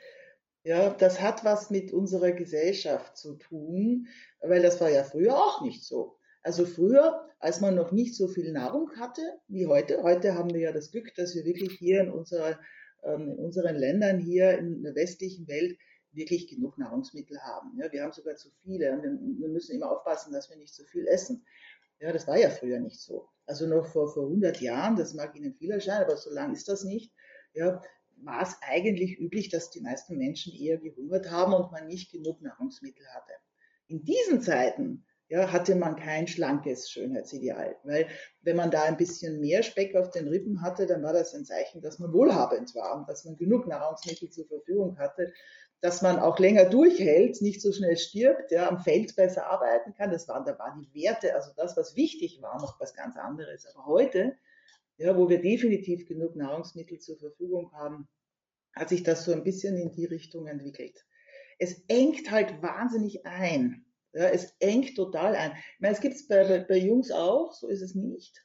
Ja, 0.64 0.92
das 0.92 1.20
hat 1.20 1.44
was 1.44 1.72
mit 1.72 1.92
unserer 1.92 2.32
Gesellschaft 2.32 3.18
zu 3.18 3.34
tun, 3.34 4.08
weil 4.40 4.62
das 4.62 4.80
war 4.80 4.92
ja 4.92 5.04
früher 5.04 5.36
auch 5.36 5.64
nicht 5.64 5.84
so. 5.84 6.20
Also 6.44 6.66
früher, 6.66 7.28
als 7.40 7.62
man 7.62 7.74
noch 7.74 7.92
nicht 7.92 8.16
so 8.16 8.28
viel 8.28 8.52
Nahrung 8.52 8.92
hatte 9.00 9.22
wie 9.48 9.66
heute, 9.66 10.04
heute 10.04 10.36
haben 10.36 10.54
wir 10.54 10.62
ja 10.62 10.72
das 10.72 10.92
Glück, 10.92 11.16
dass 11.16 11.36
wir 11.36 11.44
wirklich 11.46 11.74
hier 11.80 12.02
in, 12.02 12.12
unserer, 12.12 12.60
in 13.04 13.38
unseren 13.38 13.76
Ländern 13.76 14.20
hier 14.20 14.58
in 14.58 14.84
der 14.84 14.96
westlichen 14.96 15.48
Welt 15.48 15.78
wirklich 16.14 16.48
genug 16.48 16.78
Nahrungsmittel 16.78 17.40
haben. 17.42 17.78
Ja, 17.80 17.92
wir 17.92 18.04
haben 18.04 18.12
sogar 18.12 18.36
zu 18.36 18.50
viele 18.64 18.92
und 18.92 19.04
wir, 19.04 19.40
wir 19.40 19.50
müssen 19.50 19.76
immer 19.76 19.92
aufpassen, 19.92 20.34
dass 20.34 20.50
wir 20.50 20.58
nicht 20.58 20.74
zu 20.74 20.84
viel 20.86 21.08
essen. 21.08 21.46
Ja, 22.00 22.12
das 22.12 22.28
war 22.28 22.38
ja 22.38 22.50
früher 22.50 22.80
nicht 22.80 23.00
so. 23.00 23.30
Also 23.46 23.68
noch 23.68 23.86
vor, 23.86 24.12
vor 24.12 24.26
100 24.26 24.60
Jahren, 24.62 24.96
das 24.96 25.14
mag 25.14 25.36
Ihnen 25.36 25.54
viel 25.54 25.72
erscheinen, 25.72 26.06
aber 26.06 26.18
so 26.18 26.32
lange 26.32 26.54
ist 26.54 26.68
das 26.68 26.84
nicht. 26.84 27.14
Ja, 27.54 27.82
war 28.24 28.44
es 28.44 28.56
eigentlich 28.62 29.20
üblich, 29.20 29.50
dass 29.50 29.72
die 29.72 29.82
meisten 29.82 30.18
Menschen 30.18 30.54
eher 30.54 30.78
gehungert 30.78 31.30
haben 31.32 31.54
und 31.54 31.72
man 31.72 31.88
nicht 31.88 32.12
genug 32.12 32.42
Nahrungsmittel 32.42 33.06
hatte. 33.14 33.34
In 33.88 34.04
diesen 34.04 34.42
Zeiten 34.42 35.06
ja, 35.32 35.50
hatte 35.50 35.76
man 35.76 35.96
kein 35.96 36.28
schlankes 36.28 36.92
Schönheitsideal, 36.92 37.78
weil 37.86 38.06
wenn 38.42 38.58
man 38.58 38.70
da 38.70 38.84
ein 38.84 38.98
bisschen 38.98 39.40
mehr 39.40 39.64
Speck 39.64 39.96
auf 39.96 40.10
den 40.10 40.28
Rippen 40.28 40.62
hatte, 40.62 40.86
dann 40.86 41.02
war 41.04 41.14
das 41.14 41.34
ein 41.34 41.46
Zeichen, 41.46 41.82
dass 41.82 42.00
man 42.00 42.12
wohlhabend 42.12 42.76
war 42.76 42.98
und 42.98 43.08
dass 43.08 43.24
man 43.24 43.38
genug 43.38 43.66
Nahrungsmittel 43.66 44.30
zur 44.30 44.46
Verfügung 44.46 44.98
hatte, 44.98 45.32
dass 45.80 46.02
man 46.02 46.20
auch 46.20 46.38
länger 46.38 46.66
durchhält, 46.66 47.42
nicht 47.42 47.62
so 47.62 47.72
schnell 47.72 47.96
stirbt, 47.96 48.52
ja, 48.52 48.68
am 48.68 48.82
Feld 48.82 49.16
besser 49.16 49.48
arbeiten 49.48 49.94
kann. 49.94 50.12
Das 50.12 50.28
waren, 50.28 50.44
da 50.44 50.60
waren 50.60 50.82
die 50.82 51.02
Werte, 51.02 51.34
also 51.34 51.52
das, 51.56 51.78
was 51.78 51.96
wichtig 51.96 52.42
war, 52.42 52.60
noch 52.60 52.78
was 52.82 52.94
ganz 52.94 53.16
anderes. 53.16 53.66
Aber 53.74 53.86
heute, 53.86 54.36
ja, 54.98 55.18
wo 55.18 55.30
wir 55.30 55.42
definitiv 55.42 56.10
genug 56.10 56.36
Nahrungsmittel 56.36 57.00
zur 57.00 57.18
Verfügung 57.18 57.72
haben, 57.72 58.10
hat 58.76 58.90
sich 58.90 59.04
das 59.04 59.24
so 59.24 59.32
ein 59.32 59.46
bisschen 59.46 59.78
in 59.78 59.94
die 59.94 60.06
Richtung 60.06 60.48
entwickelt. 60.48 61.06
Es 61.58 61.86
engt 61.88 62.30
halt 62.32 62.62
wahnsinnig 62.62 63.26
ein. 63.26 63.86
Ja, 64.14 64.26
es 64.28 64.56
engt 64.60 64.96
total 64.96 65.36
ein. 65.36 65.52
Ich 65.52 65.80
meine, 65.80 65.94
es 65.94 66.02
gibt 66.02 66.16
es 66.16 66.28
bei, 66.28 66.44
bei, 66.44 66.60
bei 66.60 66.78
Jungs 66.78 67.12
auch, 67.12 67.54
so 67.54 67.68
ist 67.68 67.82
es 67.82 67.96
nicht. 67.96 68.44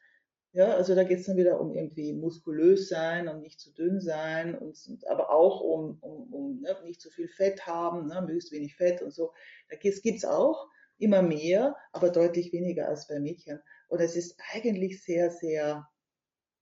Ja, 0.53 0.73
also 0.73 0.95
da 0.95 1.05
geht 1.05 1.19
es 1.19 1.27
dann 1.27 1.37
wieder 1.37 1.61
um 1.61 1.75
irgendwie 1.75 2.15
muskulös 2.15 2.89
sein 2.89 3.29
und 3.29 3.43
nicht 3.43 3.61
zu 3.61 3.75
dünn 3.75 4.01
sein, 4.01 4.57
und, 4.57 4.79
aber 5.07 5.31
auch 5.31 5.61
um, 5.61 5.99
um, 6.01 6.33
um 6.33 6.61
ne, 6.63 6.75
nicht 6.85 7.01
zu 7.01 7.11
viel 7.11 7.29
Fett 7.29 7.67
haben, 7.67 8.07
ne, 8.07 8.23
möglichst 8.23 8.53
wenig 8.53 8.75
Fett 8.75 9.03
und 9.03 9.13
so. 9.13 9.33
Da 9.69 9.77
gibt 9.77 10.07
es 10.07 10.25
auch 10.25 10.67
immer 10.99 11.21
mehr, 11.21 11.77
aber 11.93 12.11
deutlich 12.11 12.53
weniger 12.53 12.89
als 12.89 13.07
bei 13.07 13.21
Mädchen. 13.21 13.61
Und 13.89 14.01
es 14.01 14.17
ist 14.17 14.41
eigentlich 14.55 15.05
sehr, 15.05 15.31
sehr, 15.31 15.87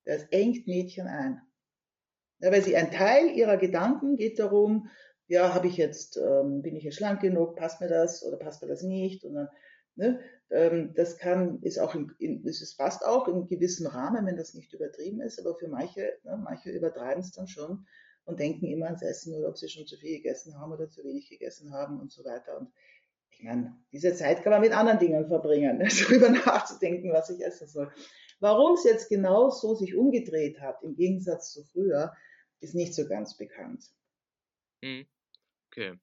das 0.04 0.24
engt 0.30 0.66
Mädchen 0.66 1.06
ein. 1.06 1.40
Ja, 2.40 2.50
weil 2.50 2.62
sie 2.62 2.76
ein 2.76 2.90
Teil 2.90 3.30
ihrer 3.30 3.58
Gedanken 3.58 4.16
geht 4.16 4.38
darum, 4.38 4.90
ja, 5.26 5.54
habe 5.54 5.66
ich 5.68 5.76
jetzt, 5.76 6.16
ähm, 6.16 6.62
bin 6.62 6.76
ich 6.76 6.84
jetzt 6.84 6.96
schlank 6.96 7.20
genug, 7.20 7.56
passt 7.56 7.80
mir 7.80 7.88
das 7.88 8.24
oder 8.24 8.36
passt 8.36 8.62
mir 8.62 8.68
das 8.68 8.82
nicht? 8.82 9.24
Und 9.24 9.34
dann 9.34 9.48
Ne? 9.96 10.20
Ähm, 10.50 10.92
das 10.94 11.18
kann, 11.18 11.60
ist 11.62 11.78
auch, 11.78 11.94
in, 11.94 12.12
in, 12.18 12.46
es 12.46 12.76
passt 12.76 13.04
auch 13.04 13.28
in 13.28 13.46
gewissem 13.46 13.86
Rahmen, 13.86 14.26
wenn 14.26 14.36
das 14.36 14.54
nicht 14.54 14.72
übertrieben 14.72 15.20
ist, 15.20 15.38
aber 15.38 15.56
für 15.56 15.68
manche, 15.68 16.18
ne, 16.24 16.36
manche 16.36 16.70
übertreiben 16.70 17.22
es 17.22 17.30
dann 17.30 17.46
schon 17.46 17.86
und 18.24 18.40
denken 18.40 18.66
immer 18.66 18.86
ans 18.86 19.02
Essen 19.02 19.34
oder 19.34 19.48
ob 19.48 19.58
sie 19.58 19.68
schon 19.68 19.86
zu 19.86 19.96
viel 19.96 20.16
gegessen 20.16 20.58
haben 20.58 20.72
oder 20.72 20.88
zu 20.88 21.04
wenig 21.04 21.28
gegessen 21.28 21.72
haben 21.72 22.00
und 22.00 22.10
so 22.10 22.24
weiter. 22.24 22.58
Und 22.58 22.72
ich 23.30 23.42
meine, 23.42 23.76
diese 23.92 24.14
Zeit 24.14 24.42
kann 24.42 24.52
man 24.52 24.62
mit 24.62 24.72
anderen 24.72 24.98
Dingen 24.98 25.28
verbringen, 25.28 25.78
ne? 25.78 25.88
darüber 25.88 26.30
nachzudenken, 26.30 27.12
was 27.12 27.30
ich 27.30 27.44
essen 27.44 27.68
soll. 27.68 27.92
Warum 28.40 28.74
es 28.74 28.84
jetzt 28.84 29.08
genau 29.08 29.50
so 29.50 29.74
sich 29.74 29.94
umgedreht 29.94 30.60
hat, 30.60 30.82
im 30.82 30.96
Gegensatz 30.96 31.52
zu 31.52 31.62
früher, 31.62 32.12
ist 32.60 32.74
nicht 32.74 32.94
so 32.94 33.06
ganz 33.06 33.36
bekannt. 33.36 33.84
Mhm. 34.82 35.06
Okay. 35.76 35.94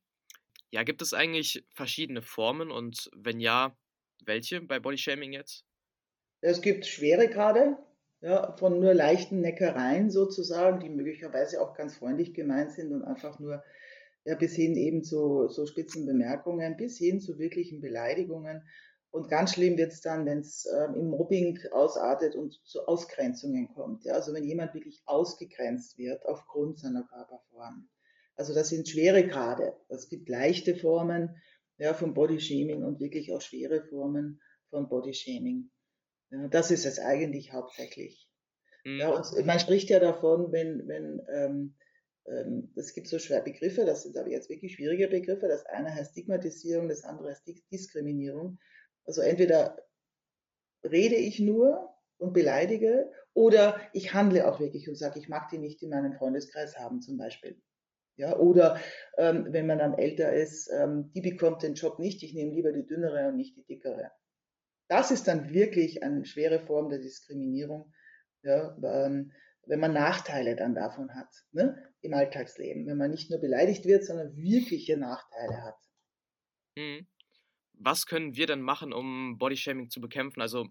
Ja, 0.71 0.83
gibt 0.83 1.01
es 1.01 1.13
eigentlich 1.13 1.65
verschiedene 1.73 2.21
Formen 2.21 2.71
und 2.71 3.09
wenn 3.15 3.39
ja, 3.39 3.77
welche 4.25 4.59
bei 4.61 4.79
Bodyshaming 4.79 5.31
jetzt? 5.31 5.65
Es 6.41 6.61
gibt 6.61 6.85
schwere 6.85 7.29
Grade, 7.29 7.77
ja, 8.19 8.51
von 8.57 8.81
nur 8.81 8.93
leichten 8.93 9.39
Neckereien 9.39 10.11
sozusagen, 10.11 10.81
die 10.81 10.89
möglicherweise 10.89 11.61
auch 11.61 11.73
ganz 11.73 11.97
freundlich 11.97 12.33
gemeint 12.33 12.73
sind 12.73 12.91
und 12.91 13.03
einfach 13.03 13.39
nur 13.39 13.63
ja, 14.25 14.35
bis 14.35 14.55
hin 14.55 14.75
eben 14.75 15.03
zu 15.05 15.47
so 15.47 15.65
spitzen 15.65 16.05
Bemerkungen, 16.05 16.75
bis 16.75 16.97
hin 16.97 17.21
zu 17.21 17.39
wirklichen 17.39 17.79
Beleidigungen. 17.79 18.67
Und 19.09 19.29
ganz 19.29 19.53
schlimm 19.53 19.77
wird 19.77 19.93
es 19.93 20.01
dann, 20.01 20.25
wenn 20.25 20.39
es 20.39 20.65
äh, 20.65 20.85
im 20.97 21.07
Mobbing 21.09 21.59
ausartet 21.71 22.35
und 22.35 22.59
zu 22.65 22.85
Ausgrenzungen 22.87 23.69
kommt. 23.73 24.03
Ja? 24.03 24.15
Also 24.15 24.33
wenn 24.33 24.43
jemand 24.43 24.73
wirklich 24.73 25.01
ausgegrenzt 25.05 25.97
wird 25.97 26.25
aufgrund 26.25 26.79
seiner 26.79 27.03
Körperform. 27.03 27.89
Also 28.41 28.55
das 28.55 28.69
sind 28.69 28.89
schwere 28.89 29.27
Grade. 29.27 29.77
Es 29.87 30.09
gibt 30.09 30.27
leichte 30.27 30.75
Formen 30.75 31.39
ja, 31.77 31.93
von 31.93 32.15
Bodyshaming 32.15 32.83
und 32.83 32.99
wirklich 32.99 33.31
auch 33.31 33.39
schwere 33.39 33.83
Formen 33.83 34.41
von 34.71 34.89
Bodyshaming. 34.89 35.69
Ja, 36.31 36.47
das 36.47 36.71
ist 36.71 36.87
es 36.87 36.97
eigentlich 36.97 37.53
hauptsächlich. 37.53 38.27
Mhm. 38.83 38.97
Ja, 38.97 39.09
und 39.11 39.45
man 39.45 39.59
spricht 39.59 39.91
ja 39.91 39.99
davon, 39.99 40.51
wenn, 40.51 40.87
wenn 40.87 41.21
ähm, 41.31 41.75
ähm, 42.25 42.73
es 42.75 42.95
gibt 42.95 43.09
so 43.09 43.19
schwer 43.19 43.41
Begriffe, 43.41 43.85
das 43.85 44.01
sind 44.01 44.17
aber 44.17 44.31
jetzt 44.31 44.49
wirklich 44.49 44.73
schwierige 44.73 45.07
Begriffe. 45.07 45.47
Das 45.47 45.67
eine 45.67 45.93
heißt 45.93 46.13
Stigmatisierung, 46.13 46.89
das 46.89 47.03
andere 47.03 47.29
heißt 47.29 47.47
Diskriminierung. 47.71 48.57
Also 49.05 49.21
entweder 49.21 49.77
rede 50.83 51.15
ich 51.15 51.39
nur 51.39 51.93
und 52.17 52.33
beleidige 52.33 53.11
oder 53.35 53.79
ich 53.93 54.15
handle 54.15 54.51
auch 54.51 54.59
wirklich 54.59 54.89
und 54.89 54.95
sage, 54.95 55.19
ich 55.19 55.29
mag 55.29 55.47
die 55.49 55.59
nicht 55.59 55.83
in 55.83 55.91
meinem 55.91 56.13
Freundeskreis 56.13 56.79
haben 56.79 57.03
zum 57.03 57.19
Beispiel. 57.19 57.61
Ja, 58.21 58.37
oder 58.37 58.79
ähm, 59.17 59.47
wenn 59.49 59.65
man 59.65 59.79
dann 59.79 59.95
älter 59.95 60.31
ist, 60.31 60.69
ähm, 60.71 61.11
die 61.15 61.21
bekommt 61.21 61.63
den 61.63 61.73
Job 61.73 61.97
nicht, 61.97 62.21
ich 62.21 62.35
nehme 62.35 62.53
lieber 62.53 62.71
die 62.71 62.85
dünnere 62.85 63.29
und 63.29 63.35
nicht 63.35 63.57
die 63.57 63.65
dickere. 63.65 64.11
Das 64.87 65.09
ist 65.09 65.27
dann 65.27 65.49
wirklich 65.49 66.03
eine 66.03 66.23
schwere 66.23 66.59
Form 66.59 66.89
der 66.89 66.99
Diskriminierung, 66.99 67.91
ja, 68.43 68.77
ähm, 68.83 69.31
wenn 69.65 69.79
man 69.79 69.93
Nachteile 69.93 70.55
dann 70.55 70.75
davon 70.75 71.15
hat 71.15 71.29
ne, 71.51 71.75
im 72.01 72.13
Alltagsleben, 72.13 72.85
wenn 72.85 72.97
man 72.97 73.09
nicht 73.09 73.31
nur 73.31 73.41
beleidigt 73.41 73.85
wird, 73.85 74.05
sondern 74.05 74.35
wirkliche 74.35 74.97
Nachteile 74.97 75.63
hat. 75.63 75.79
Hm. 76.77 77.07
Was 77.73 78.05
können 78.05 78.35
wir 78.35 78.45
denn 78.45 78.61
machen, 78.61 78.93
um 78.93 79.39
Bodyshaming 79.39 79.89
zu 79.89 79.99
bekämpfen? 79.99 80.41
Also 80.41 80.67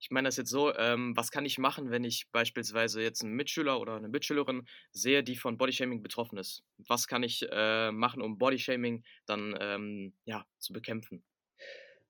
ich 0.00 0.10
meine 0.10 0.28
das 0.28 0.36
jetzt 0.36 0.50
so, 0.50 0.74
ähm, 0.74 1.16
was 1.16 1.30
kann 1.30 1.44
ich 1.44 1.58
machen, 1.58 1.90
wenn 1.90 2.04
ich 2.04 2.26
beispielsweise 2.32 3.02
jetzt 3.02 3.22
einen 3.22 3.34
Mitschüler 3.34 3.80
oder 3.80 3.96
eine 3.96 4.08
Mitschülerin 4.08 4.66
sehe, 4.92 5.22
die 5.22 5.36
von 5.36 5.58
Bodyshaming 5.58 6.02
betroffen 6.02 6.38
ist? 6.38 6.64
Was 6.78 7.06
kann 7.06 7.22
ich 7.22 7.46
äh, 7.50 7.92
machen, 7.92 8.22
um 8.22 8.38
Bodyshaming 8.38 9.04
dann 9.26 9.56
ähm, 9.60 10.14
ja, 10.24 10.46
zu 10.58 10.72
bekämpfen? 10.72 11.22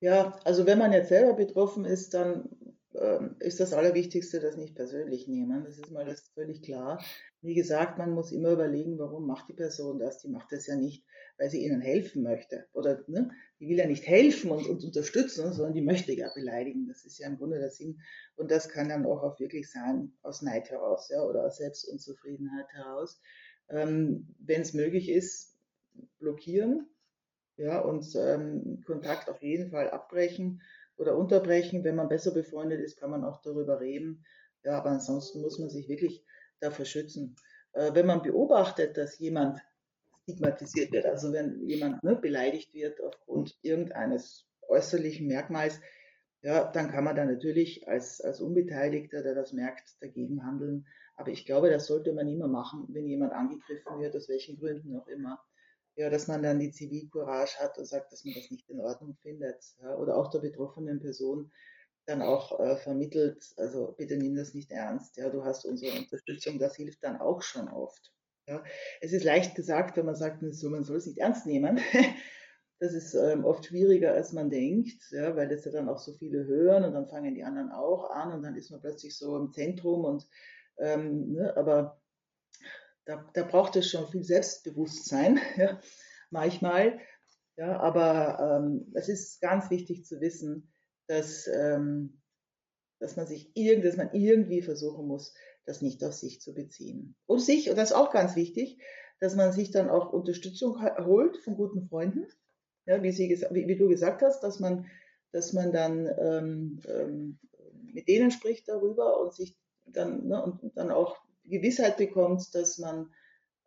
Ja, 0.00 0.38
also 0.44 0.66
wenn 0.66 0.78
man 0.78 0.92
jetzt 0.92 1.08
selber 1.08 1.34
betroffen 1.34 1.84
ist, 1.84 2.14
dann 2.14 2.48
ähm, 2.94 3.36
ist 3.38 3.60
das 3.60 3.72
Allerwichtigste, 3.72 4.40
das 4.40 4.56
nicht 4.56 4.74
persönlich 4.74 5.28
nehmen. 5.28 5.64
Das 5.64 5.78
ist 5.78 5.90
mal 5.90 6.04
das 6.04 6.30
völlig 6.34 6.62
klar. 6.62 7.02
Wie 7.42 7.54
gesagt, 7.54 7.98
man 7.98 8.12
muss 8.12 8.32
immer 8.32 8.52
überlegen, 8.52 8.98
warum 8.98 9.26
macht 9.26 9.48
die 9.48 9.54
Person 9.54 9.98
das? 9.98 10.18
Die 10.18 10.28
macht 10.28 10.52
das 10.52 10.66
ja 10.66 10.76
nicht, 10.76 11.04
weil 11.38 11.50
sie 11.50 11.64
ihnen 11.64 11.80
helfen 11.80 12.22
möchte. 12.22 12.66
Oder 12.72 13.04
ne, 13.08 13.30
die 13.60 13.68
will 13.68 13.76
ja 13.76 13.86
nicht 13.86 14.06
helfen 14.06 14.50
und, 14.50 14.66
und 14.66 14.82
unterstützen, 14.82 15.52
sondern 15.52 15.74
die 15.74 15.82
möchte 15.82 16.12
ja 16.12 16.30
beleidigen. 16.34 16.88
Das 16.88 17.04
ist 17.04 17.18
ja 17.18 17.28
im 17.28 17.36
Grunde 17.36 17.58
der 17.58 17.70
Sinn. 17.70 18.00
Und 18.36 18.50
das 18.50 18.70
kann 18.70 18.88
dann 18.88 19.04
auch, 19.04 19.22
auch 19.22 19.38
wirklich 19.38 19.70
sein, 19.70 20.12
aus 20.22 20.40
Neid 20.40 20.70
heraus, 20.70 21.10
ja, 21.10 21.22
oder 21.22 21.44
aus 21.44 21.58
Selbstunzufriedenheit 21.58 22.72
heraus. 22.72 23.20
Ähm, 23.68 24.34
Wenn 24.38 24.62
es 24.62 24.72
möglich 24.72 25.10
ist, 25.10 25.58
blockieren, 26.18 26.88
ja, 27.56 27.80
und 27.80 28.06
ähm, 28.16 28.82
Kontakt 28.86 29.28
auf 29.28 29.42
jeden 29.42 29.70
Fall 29.70 29.90
abbrechen 29.90 30.62
oder 30.96 31.14
unterbrechen. 31.16 31.84
Wenn 31.84 31.96
man 31.96 32.08
besser 32.08 32.30
befreundet 32.30 32.80
ist, 32.80 32.98
kann 32.98 33.10
man 33.10 33.24
auch 33.24 33.42
darüber 33.42 33.80
reden. 33.80 34.24
Ja, 34.64 34.78
aber 34.78 34.90
ansonsten 34.90 35.42
muss 35.42 35.58
man 35.58 35.68
sich 35.68 35.86
wirklich 35.86 36.24
davor 36.60 36.86
schützen. 36.86 37.36
Äh, 37.72 37.92
wenn 37.92 38.06
man 38.06 38.22
beobachtet, 38.22 38.96
dass 38.96 39.18
jemand 39.18 39.60
stigmatisiert 40.22 40.92
wird. 40.92 41.06
Also 41.06 41.32
wenn 41.32 41.68
jemand 41.68 42.02
ne, 42.02 42.16
beleidigt 42.16 42.74
wird 42.74 43.00
aufgrund 43.02 43.58
irgendeines 43.62 44.46
äußerlichen 44.68 45.26
Merkmals, 45.26 45.80
ja, 46.42 46.70
dann 46.70 46.90
kann 46.90 47.04
man 47.04 47.16
da 47.16 47.24
natürlich 47.24 47.86
als, 47.86 48.20
als 48.20 48.40
Unbeteiligter, 48.40 49.22
der 49.22 49.34
das 49.34 49.52
merkt, 49.52 49.96
dagegen 50.00 50.44
handeln. 50.44 50.86
Aber 51.16 51.30
ich 51.30 51.44
glaube, 51.44 51.70
das 51.70 51.86
sollte 51.86 52.12
man 52.14 52.28
immer 52.28 52.48
machen, 52.48 52.86
wenn 52.90 53.06
jemand 53.06 53.32
angegriffen 53.32 54.00
wird, 54.00 54.16
aus 54.16 54.28
welchen 54.28 54.58
Gründen 54.58 54.96
auch 54.96 55.06
immer. 55.06 55.38
Ja, 55.96 56.08
dass 56.08 56.28
man 56.28 56.42
dann 56.42 56.58
die 56.58 56.70
Zivilcourage 56.70 57.58
hat 57.58 57.76
und 57.76 57.84
sagt, 57.84 58.12
dass 58.12 58.24
man 58.24 58.34
das 58.34 58.50
nicht 58.50 58.70
in 58.70 58.80
Ordnung 58.80 59.16
findet. 59.20 59.62
Ja, 59.82 59.96
oder 59.96 60.16
auch 60.16 60.30
der 60.30 60.38
betroffenen 60.38 61.00
Person 61.00 61.52
dann 62.06 62.22
auch 62.22 62.58
äh, 62.58 62.76
vermittelt, 62.76 63.52
also 63.56 63.94
bitte 63.96 64.16
nimm 64.16 64.34
das 64.34 64.54
nicht 64.54 64.70
ernst. 64.70 65.16
Ja, 65.16 65.28
du 65.28 65.44
hast 65.44 65.66
unsere 65.66 65.96
Unterstützung, 65.98 66.58
das 66.58 66.76
hilft 66.76 67.04
dann 67.04 67.20
auch 67.20 67.42
schon 67.42 67.68
oft. 67.68 68.12
Ja, 68.50 68.64
es 69.00 69.12
ist 69.12 69.22
leicht 69.22 69.54
gesagt, 69.54 69.96
wenn 69.96 70.06
man 70.06 70.16
sagt, 70.16 70.42
man 70.42 70.52
soll 70.52 70.96
es 70.96 71.06
nicht 71.06 71.18
ernst 71.18 71.46
nehmen. 71.46 71.80
Das 72.82 72.94
ist 72.94 73.12
ähm, 73.12 73.44
oft 73.44 73.66
schwieriger, 73.66 74.14
als 74.14 74.32
man 74.32 74.48
denkt, 74.48 75.10
ja, 75.10 75.36
weil 75.36 75.48
das 75.48 75.66
ja 75.66 75.70
dann 75.70 75.90
auch 75.90 75.98
so 75.98 76.14
viele 76.14 76.46
hören 76.46 76.82
und 76.82 76.94
dann 76.94 77.08
fangen 77.08 77.34
die 77.34 77.44
anderen 77.44 77.70
auch 77.70 78.08
an 78.08 78.32
und 78.32 78.42
dann 78.42 78.56
ist 78.56 78.70
man 78.70 78.80
plötzlich 78.80 79.18
so 79.18 79.36
im 79.36 79.52
Zentrum 79.52 80.06
und 80.06 80.26
ähm, 80.78 81.34
ne, 81.34 81.54
aber 81.58 82.00
da, 83.04 83.28
da 83.34 83.42
braucht 83.42 83.76
es 83.76 83.90
schon 83.90 84.08
viel 84.08 84.24
Selbstbewusstsein, 84.24 85.38
ja, 85.58 85.78
manchmal. 86.30 86.98
Ja, 87.58 87.78
aber 87.80 88.62
ähm, 88.62 88.90
es 88.94 89.10
ist 89.10 89.42
ganz 89.42 89.68
wichtig 89.68 90.06
zu 90.06 90.22
wissen, 90.22 90.72
dass, 91.06 91.46
ähm, 91.48 92.22
dass 92.98 93.14
man 93.14 93.26
sich 93.26 93.54
irgend, 93.54 93.84
dass 93.84 93.98
man 93.98 94.14
irgendwie 94.14 94.62
versuchen 94.62 95.06
muss, 95.06 95.34
das 95.66 95.82
nicht 95.82 96.02
auf 96.04 96.14
sich 96.14 96.40
zu 96.40 96.54
beziehen. 96.54 97.14
Und 97.26 97.40
sich, 97.40 97.70
und 97.70 97.76
das 97.76 97.90
ist 97.90 97.96
auch 97.96 98.12
ganz 98.12 98.36
wichtig, 98.36 98.78
dass 99.20 99.36
man 99.36 99.52
sich 99.52 99.70
dann 99.70 99.90
auch 99.90 100.12
Unterstützung 100.12 100.80
holt 100.82 101.36
von 101.38 101.56
guten 101.56 101.88
Freunden. 101.88 102.26
Ja, 102.86 103.02
wie, 103.02 103.12
Sie, 103.12 103.28
wie, 103.50 103.68
wie 103.68 103.76
du 103.76 103.88
gesagt 103.88 104.22
hast, 104.22 104.40
dass 104.40 104.58
man, 104.58 104.86
dass 105.32 105.52
man 105.52 105.72
dann 105.72 106.08
ähm, 106.18 106.80
ähm, 106.88 107.38
mit 107.92 108.08
denen 108.08 108.30
spricht 108.30 108.68
darüber 108.68 109.20
und 109.20 109.34
sich 109.34 109.56
dann, 109.86 110.26
ne, 110.26 110.42
und 110.42 110.76
dann 110.76 110.90
auch 110.90 111.18
Gewissheit 111.44 111.96
bekommt, 111.96 112.54
dass 112.54 112.78
man 112.78 113.12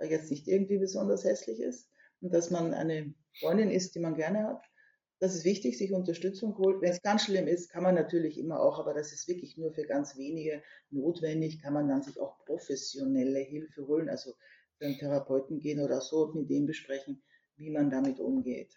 jetzt 0.01 0.31
nicht 0.31 0.47
irgendwie 0.47 0.77
besonders 0.77 1.23
hässlich 1.23 1.59
ist 1.59 1.89
und 2.21 2.33
dass 2.33 2.49
man 2.49 2.73
eine 2.73 3.13
Freundin 3.39 3.71
ist, 3.71 3.95
die 3.95 3.99
man 3.99 4.15
gerne 4.15 4.43
hat. 4.43 4.63
Das 5.23 5.35
ist 5.35 5.45
wichtig, 5.45 5.77
sich 5.77 5.93
Unterstützung 5.93 6.57
holt. 6.57 6.81
Wenn 6.81 6.91
es 6.91 7.01
ganz 7.01 7.23
schlimm 7.23 7.47
ist, 7.47 7.69
kann 7.69 7.81
man 7.81 7.95
natürlich 7.95 8.37
immer 8.37 8.59
auch, 8.59 8.77
aber 8.77 8.93
das 8.93 9.13
ist 9.13 9.25
wirklich 9.29 9.55
nur 9.55 9.71
für 9.71 9.85
ganz 9.85 10.17
wenige 10.17 10.61
notwendig, 10.89 11.61
kann 11.61 11.71
man 11.71 11.87
dann 11.87 12.01
sich 12.01 12.19
auch 12.19 12.43
professionelle 12.43 13.39
Hilfe 13.39 13.87
holen, 13.87 14.09
also 14.09 14.33
für 14.77 14.85
einen 14.85 14.97
Therapeuten 14.97 15.61
gehen 15.61 15.79
oder 15.79 16.01
so 16.01 16.23
und 16.23 16.35
mit 16.35 16.49
dem 16.49 16.65
besprechen, 16.65 17.23
wie 17.55 17.69
man 17.69 17.89
damit 17.89 18.19
umgeht. 18.19 18.75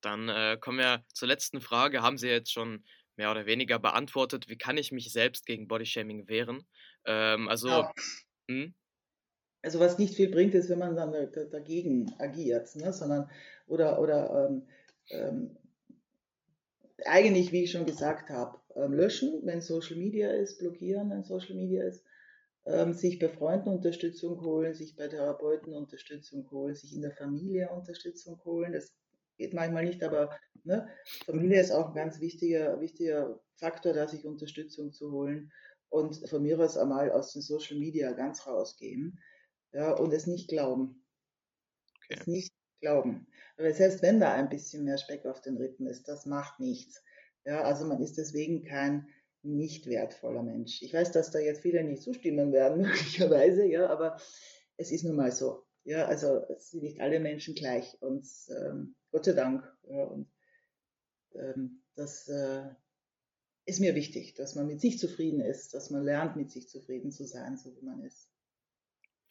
Dann 0.00 0.28
äh, 0.28 0.58
kommen 0.60 0.78
wir 0.78 1.04
zur 1.12 1.28
letzten 1.28 1.60
Frage. 1.60 2.02
Haben 2.02 2.18
Sie 2.18 2.26
jetzt 2.26 2.50
schon 2.50 2.84
mehr 3.14 3.30
oder 3.30 3.46
weniger 3.46 3.78
beantwortet, 3.78 4.48
wie 4.48 4.58
kann 4.58 4.76
ich 4.76 4.90
mich 4.90 5.12
selbst 5.12 5.46
gegen 5.46 5.68
Bodyshaming 5.68 6.26
wehren? 6.26 6.66
Ähm, 7.04 7.48
also, 7.48 7.68
ja. 7.68 7.92
hm? 8.50 8.74
also 9.62 9.78
was 9.78 9.98
nicht 9.98 10.16
viel 10.16 10.28
bringt, 10.28 10.56
ist, 10.56 10.68
wenn 10.70 10.80
man 10.80 10.96
dann 10.96 11.12
dagegen 11.52 12.12
agiert, 12.18 12.74
ne? 12.74 12.92
sondern 12.92 13.30
oder 13.68 14.00
oder 14.00 14.48
ähm, 14.48 14.66
ähm, 15.10 15.56
eigentlich, 17.04 17.52
wie 17.52 17.64
ich 17.64 17.72
schon 17.72 17.86
gesagt 17.86 18.30
habe, 18.30 18.58
ähm, 18.76 18.92
löschen, 18.92 19.40
wenn 19.44 19.60
Social 19.60 19.96
Media 19.96 20.30
ist, 20.30 20.58
blockieren, 20.58 21.10
wenn 21.10 21.24
Social 21.24 21.54
Media 21.54 21.84
ist, 21.84 22.04
ähm, 22.66 22.92
sich 22.92 23.18
bei 23.18 23.28
Freunden 23.28 23.68
Unterstützung 23.68 24.40
holen, 24.42 24.74
sich 24.74 24.96
bei 24.96 25.08
Therapeuten 25.08 25.74
Unterstützung 25.74 26.50
holen, 26.50 26.74
sich 26.74 26.94
in 26.94 27.02
der 27.02 27.12
Familie 27.12 27.70
Unterstützung 27.70 28.42
holen. 28.44 28.72
Das 28.72 28.94
geht 29.36 29.52
manchmal 29.52 29.84
nicht, 29.84 30.02
aber 30.02 30.38
ne, 30.62 30.88
Familie 31.26 31.60
ist 31.60 31.72
auch 31.72 31.88
ein 31.88 31.94
ganz 31.94 32.20
wichtiger, 32.20 32.80
wichtiger 32.80 33.40
Faktor, 33.56 33.92
da 33.92 34.08
sich 34.08 34.24
Unterstützung 34.24 34.92
zu 34.92 35.12
holen 35.12 35.52
und 35.90 36.28
von 36.28 36.42
mir 36.42 36.58
aus 36.58 36.76
einmal 36.76 37.10
aus 37.12 37.32
den 37.32 37.42
Social 37.42 37.78
Media 37.78 38.12
ganz 38.12 38.46
rausgehen 38.46 39.18
ja, 39.72 39.92
und 39.92 40.12
es 40.12 40.26
nicht 40.26 40.48
glauben. 40.48 41.04
Okay. 42.04 42.20
Es 42.20 42.26
nicht 42.26 42.52
glauben. 42.80 43.26
Aber 43.56 43.72
selbst 43.72 44.02
wenn 44.02 44.20
da 44.20 44.32
ein 44.32 44.48
bisschen 44.48 44.84
mehr 44.84 44.98
Speck 44.98 45.26
auf 45.26 45.40
den 45.40 45.56
Rippen 45.56 45.86
ist, 45.86 46.08
das 46.08 46.26
macht 46.26 46.60
nichts. 46.60 47.02
Ja, 47.44 47.62
also 47.62 47.84
man 47.86 48.02
ist 48.02 48.18
deswegen 48.18 48.64
kein 48.64 49.08
nicht 49.42 49.86
wertvoller 49.86 50.42
Mensch. 50.42 50.82
Ich 50.82 50.94
weiß, 50.94 51.12
dass 51.12 51.30
da 51.30 51.38
jetzt 51.38 51.60
viele 51.60 51.84
nicht 51.84 52.02
zustimmen 52.02 52.52
werden, 52.52 52.82
möglicherweise, 52.82 53.64
ja, 53.64 53.88
aber 53.88 54.18
es 54.76 54.90
ist 54.90 55.04
nun 55.04 55.16
mal 55.16 55.32
so. 55.32 55.64
Ja, 55.84 56.06
also 56.06 56.42
es 56.48 56.70
sind 56.70 56.82
nicht 56.82 57.00
alle 57.00 57.20
Menschen 57.20 57.54
gleich 57.54 58.00
und 58.00 58.26
ähm, 58.48 58.94
Gott 59.12 59.26
sei 59.26 59.32
Dank. 59.32 59.62
Ja, 59.82 60.04
und 60.04 60.30
ähm, 61.34 61.82
das 61.94 62.26
äh, 62.28 62.64
ist 63.66 63.80
mir 63.80 63.94
wichtig, 63.94 64.34
dass 64.34 64.54
man 64.54 64.66
mit 64.66 64.80
sich 64.80 64.98
zufrieden 64.98 65.40
ist, 65.40 65.74
dass 65.74 65.90
man 65.90 66.02
lernt, 66.02 66.36
mit 66.36 66.50
sich 66.50 66.68
zufrieden 66.68 67.10
zu 67.12 67.26
sein, 67.26 67.58
so 67.58 67.76
wie 67.76 67.84
man 67.84 68.02
ist. 68.02 68.30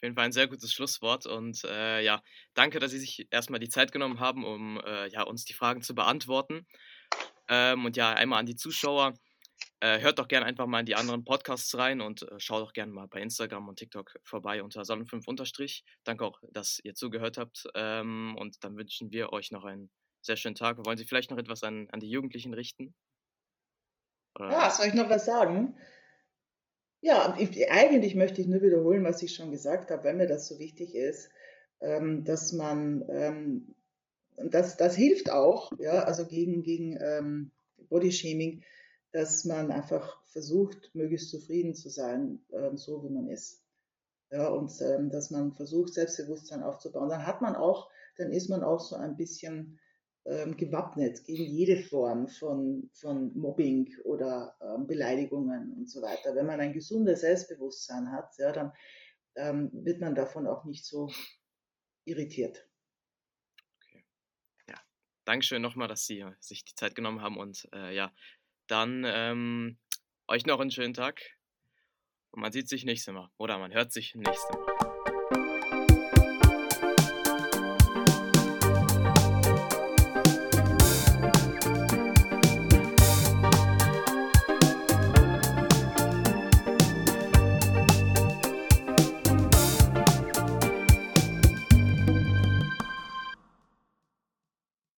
Jeden 0.04 0.16
Fall 0.16 0.26
ein 0.26 0.34
sehr 0.34 0.48
gutes 0.48 0.74
Schlusswort 0.74 1.26
und 1.26 1.64
äh, 1.64 2.02
ja, 2.04 2.22
danke, 2.54 2.80
dass 2.80 2.92
Sie 2.92 3.00
sich 3.00 3.26
erstmal 3.32 3.62
die 3.62 3.70
Zeit 3.70 3.94
genommen 3.94 4.20
haben, 4.20 4.44
um 4.44 4.78
äh, 4.86 5.08
ja, 5.08 5.24
uns 5.24 5.46
die 5.46 5.54
Fragen 5.54 5.82
zu 5.82 5.96
beantworten. 5.96 6.68
Ähm, 7.48 7.86
und 7.86 7.96
ja, 7.96 8.12
einmal 8.12 8.40
an 8.40 8.46
die 8.46 8.58
Zuschauer. 8.58 9.14
Äh, 9.80 10.02
hört 10.02 10.20
doch 10.20 10.28
gerne 10.28 10.46
einfach 10.46 10.66
mal 10.66 10.82
in 10.82 10.86
die 10.86 10.96
anderen 10.96 11.24
Podcasts 11.24 11.78
rein 11.78 12.02
und 12.02 12.24
äh, 12.24 12.38
schaut 12.38 12.62
doch 12.62 12.74
gerne 12.74 12.92
mal 12.92 13.08
bei 13.08 13.22
Instagram 13.22 13.70
und 13.70 13.80
TikTok 13.80 14.14
vorbei 14.24 14.62
unter 14.62 14.82
Sonnen5 14.82 15.84
Danke 16.04 16.26
auch, 16.26 16.42
dass 16.52 16.80
ihr 16.84 16.96
zugehört 16.96 17.38
habt. 17.38 17.66
Ähm, 17.74 18.36
und 18.38 18.62
dann 18.64 18.76
wünschen 18.76 19.12
wir 19.12 19.32
euch 19.32 19.52
noch 19.52 19.64
einen 19.64 19.90
sehr 20.22 20.36
schönen 20.36 20.56
Tag. 20.56 20.86
Wollen 20.86 20.98
Sie 20.98 21.06
vielleicht 21.06 21.32
noch 21.32 21.38
etwas 21.38 21.64
an, 21.64 21.88
an 21.92 22.02
die 22.02 22.10
Jugendlichen 22.10 22.54
richten? 22.54 22.94
Oder? 24.36 24.52
Ja, 24.52 24.70
soll 24.70 24.88
ich 24.88 24.94
noch 24.96 25.10
was 25.10 25.26
sagen? 25.26 25.78
Ja, 27.06 27.36
ich, 27.38 27.70
eigentlich 27.70 28.16
möchte 28.16 28.40
ich 28.40 28.48
nur 28.48 28.62
wiederholen, 28.62 29.04
was 29.04 29.22
ich 29.22 29.36
schon 29.36 29.52
gesagt 29.52 29.92
habe, 29.92 30.06
wenn 30.06 30.16
mir 30.16 30.28
das 30.28 30.48
so 30.48 30.58
wichtig 30.58 30.96
ist, 30.96 31.30
ähm, 31.82 32.24
dass 32.24 32.54
man, 32.54 33.04
ähm, 33.10 33.76
das, 34.38 34.78
das 34.78 34.96
hilft 34.96 35.30
auch, 35.30 35.74
ja, 35.80 36.04
also 36.04 36.26
gegen, 36.26 36.64
gegen 36.64 36.98
ähm, 37.02 37.52
Bodyshaming, 37.90 38.64
dass 39.12 39.44
man 39.44 39.70
einfach 39.70 40.24
versucht, 40.28 40.92
möglichst 40.94 41.30
zufrieden 41.30 41.76
zu 41.76 41.90
sein, 41.90 42.40
ähm, 42.54 42.78
so 42.78 43.04
wie 43.04 43.10
man 43.10 43.28
ist. 43.28 43.62
Ja, 44.32 44.48
und 44.48 44.72
ähm, 44.82 45.10
dass 45.10 45.30
man 45.30 45.52
versucht, 45.52 45.94
Selbstbewusstsein 45.94 46.64
aufzubauen. 46.64 47.10
Dann 47.10 47.28
hat 47.28 47.42
man 47.42 47.58
auch, 47.58 47.90
dann 48.16 48.32
ist 48.32 48.48
man 48.50 48.64
auch 48.64 48.80
so 48.80 48.96
ein 48.96 49.18
bisschen 49.18 49.78
ähm, 50.26 50.56
gewappnet 50.56 51.26
gegen 51.26 51.44
jede 51.44 51.78
Form 51.78 52.28
von, 52.28 52.90
von 52.94 53.38
Mobbing 53.38 53.94
oder 54.04 54.56
ähm, 54.62 54.88
Beleidigungen 54.88 55.74
und 55.74 55.90
so 55.90 56.02
weiter. 56.02 56.36
Wenn 56.36 56.46
man 56.46 56.62
ein 56.62 56.74
gesundes 56.74 57.22
Selbstbewusstsein 57.22 58.12
hat, 58.12 58.38
ja, 58.38 58.52
dann 58.52 58.72
ähm, 59.36 59.70
wird 59.74 60.00
man 60.00 60.16
davon 60.16 60.48
auch 60.48 60.64
nicht 60.64 60.86
so 60.86 61.12
irritiert. 62.06 62.66
Okay. 63.82 64.06
Ja, 64.70 64.76
Dankeschön 65.26 65.62
nochmal, 65.62 65.88
dass 65.88 66.06
Sie 66.06 66.26
sich 66.40 66.64
die 66.64 66.76
Zeit 66.76 66.96
genommen 66.96 67.22
haben 67.22 67.38
und 67.38 67.68
äh, 67.74 67.94
ja, 67.94 68.14
dann 68.68 69.04
ähm, 69.06 69.78
euch 70.28 70.46
noch 70.46 70.60
einen 70.60 70.72
schönen 70.72 70.94
Tag 70.94 71.22
und 72.32 72.42
man 72.42 72.52
sieht 72.52 72.70
sich 72.70 72.86
nächstes 72.86 73.14
Mal 73.14 73.30
oder 73.38 73.58
man 73.58 73.74
hört 73.74 73.92
sich 73.92 74.16
nächstes 74.16 74.50
Mal. 74.50 74.93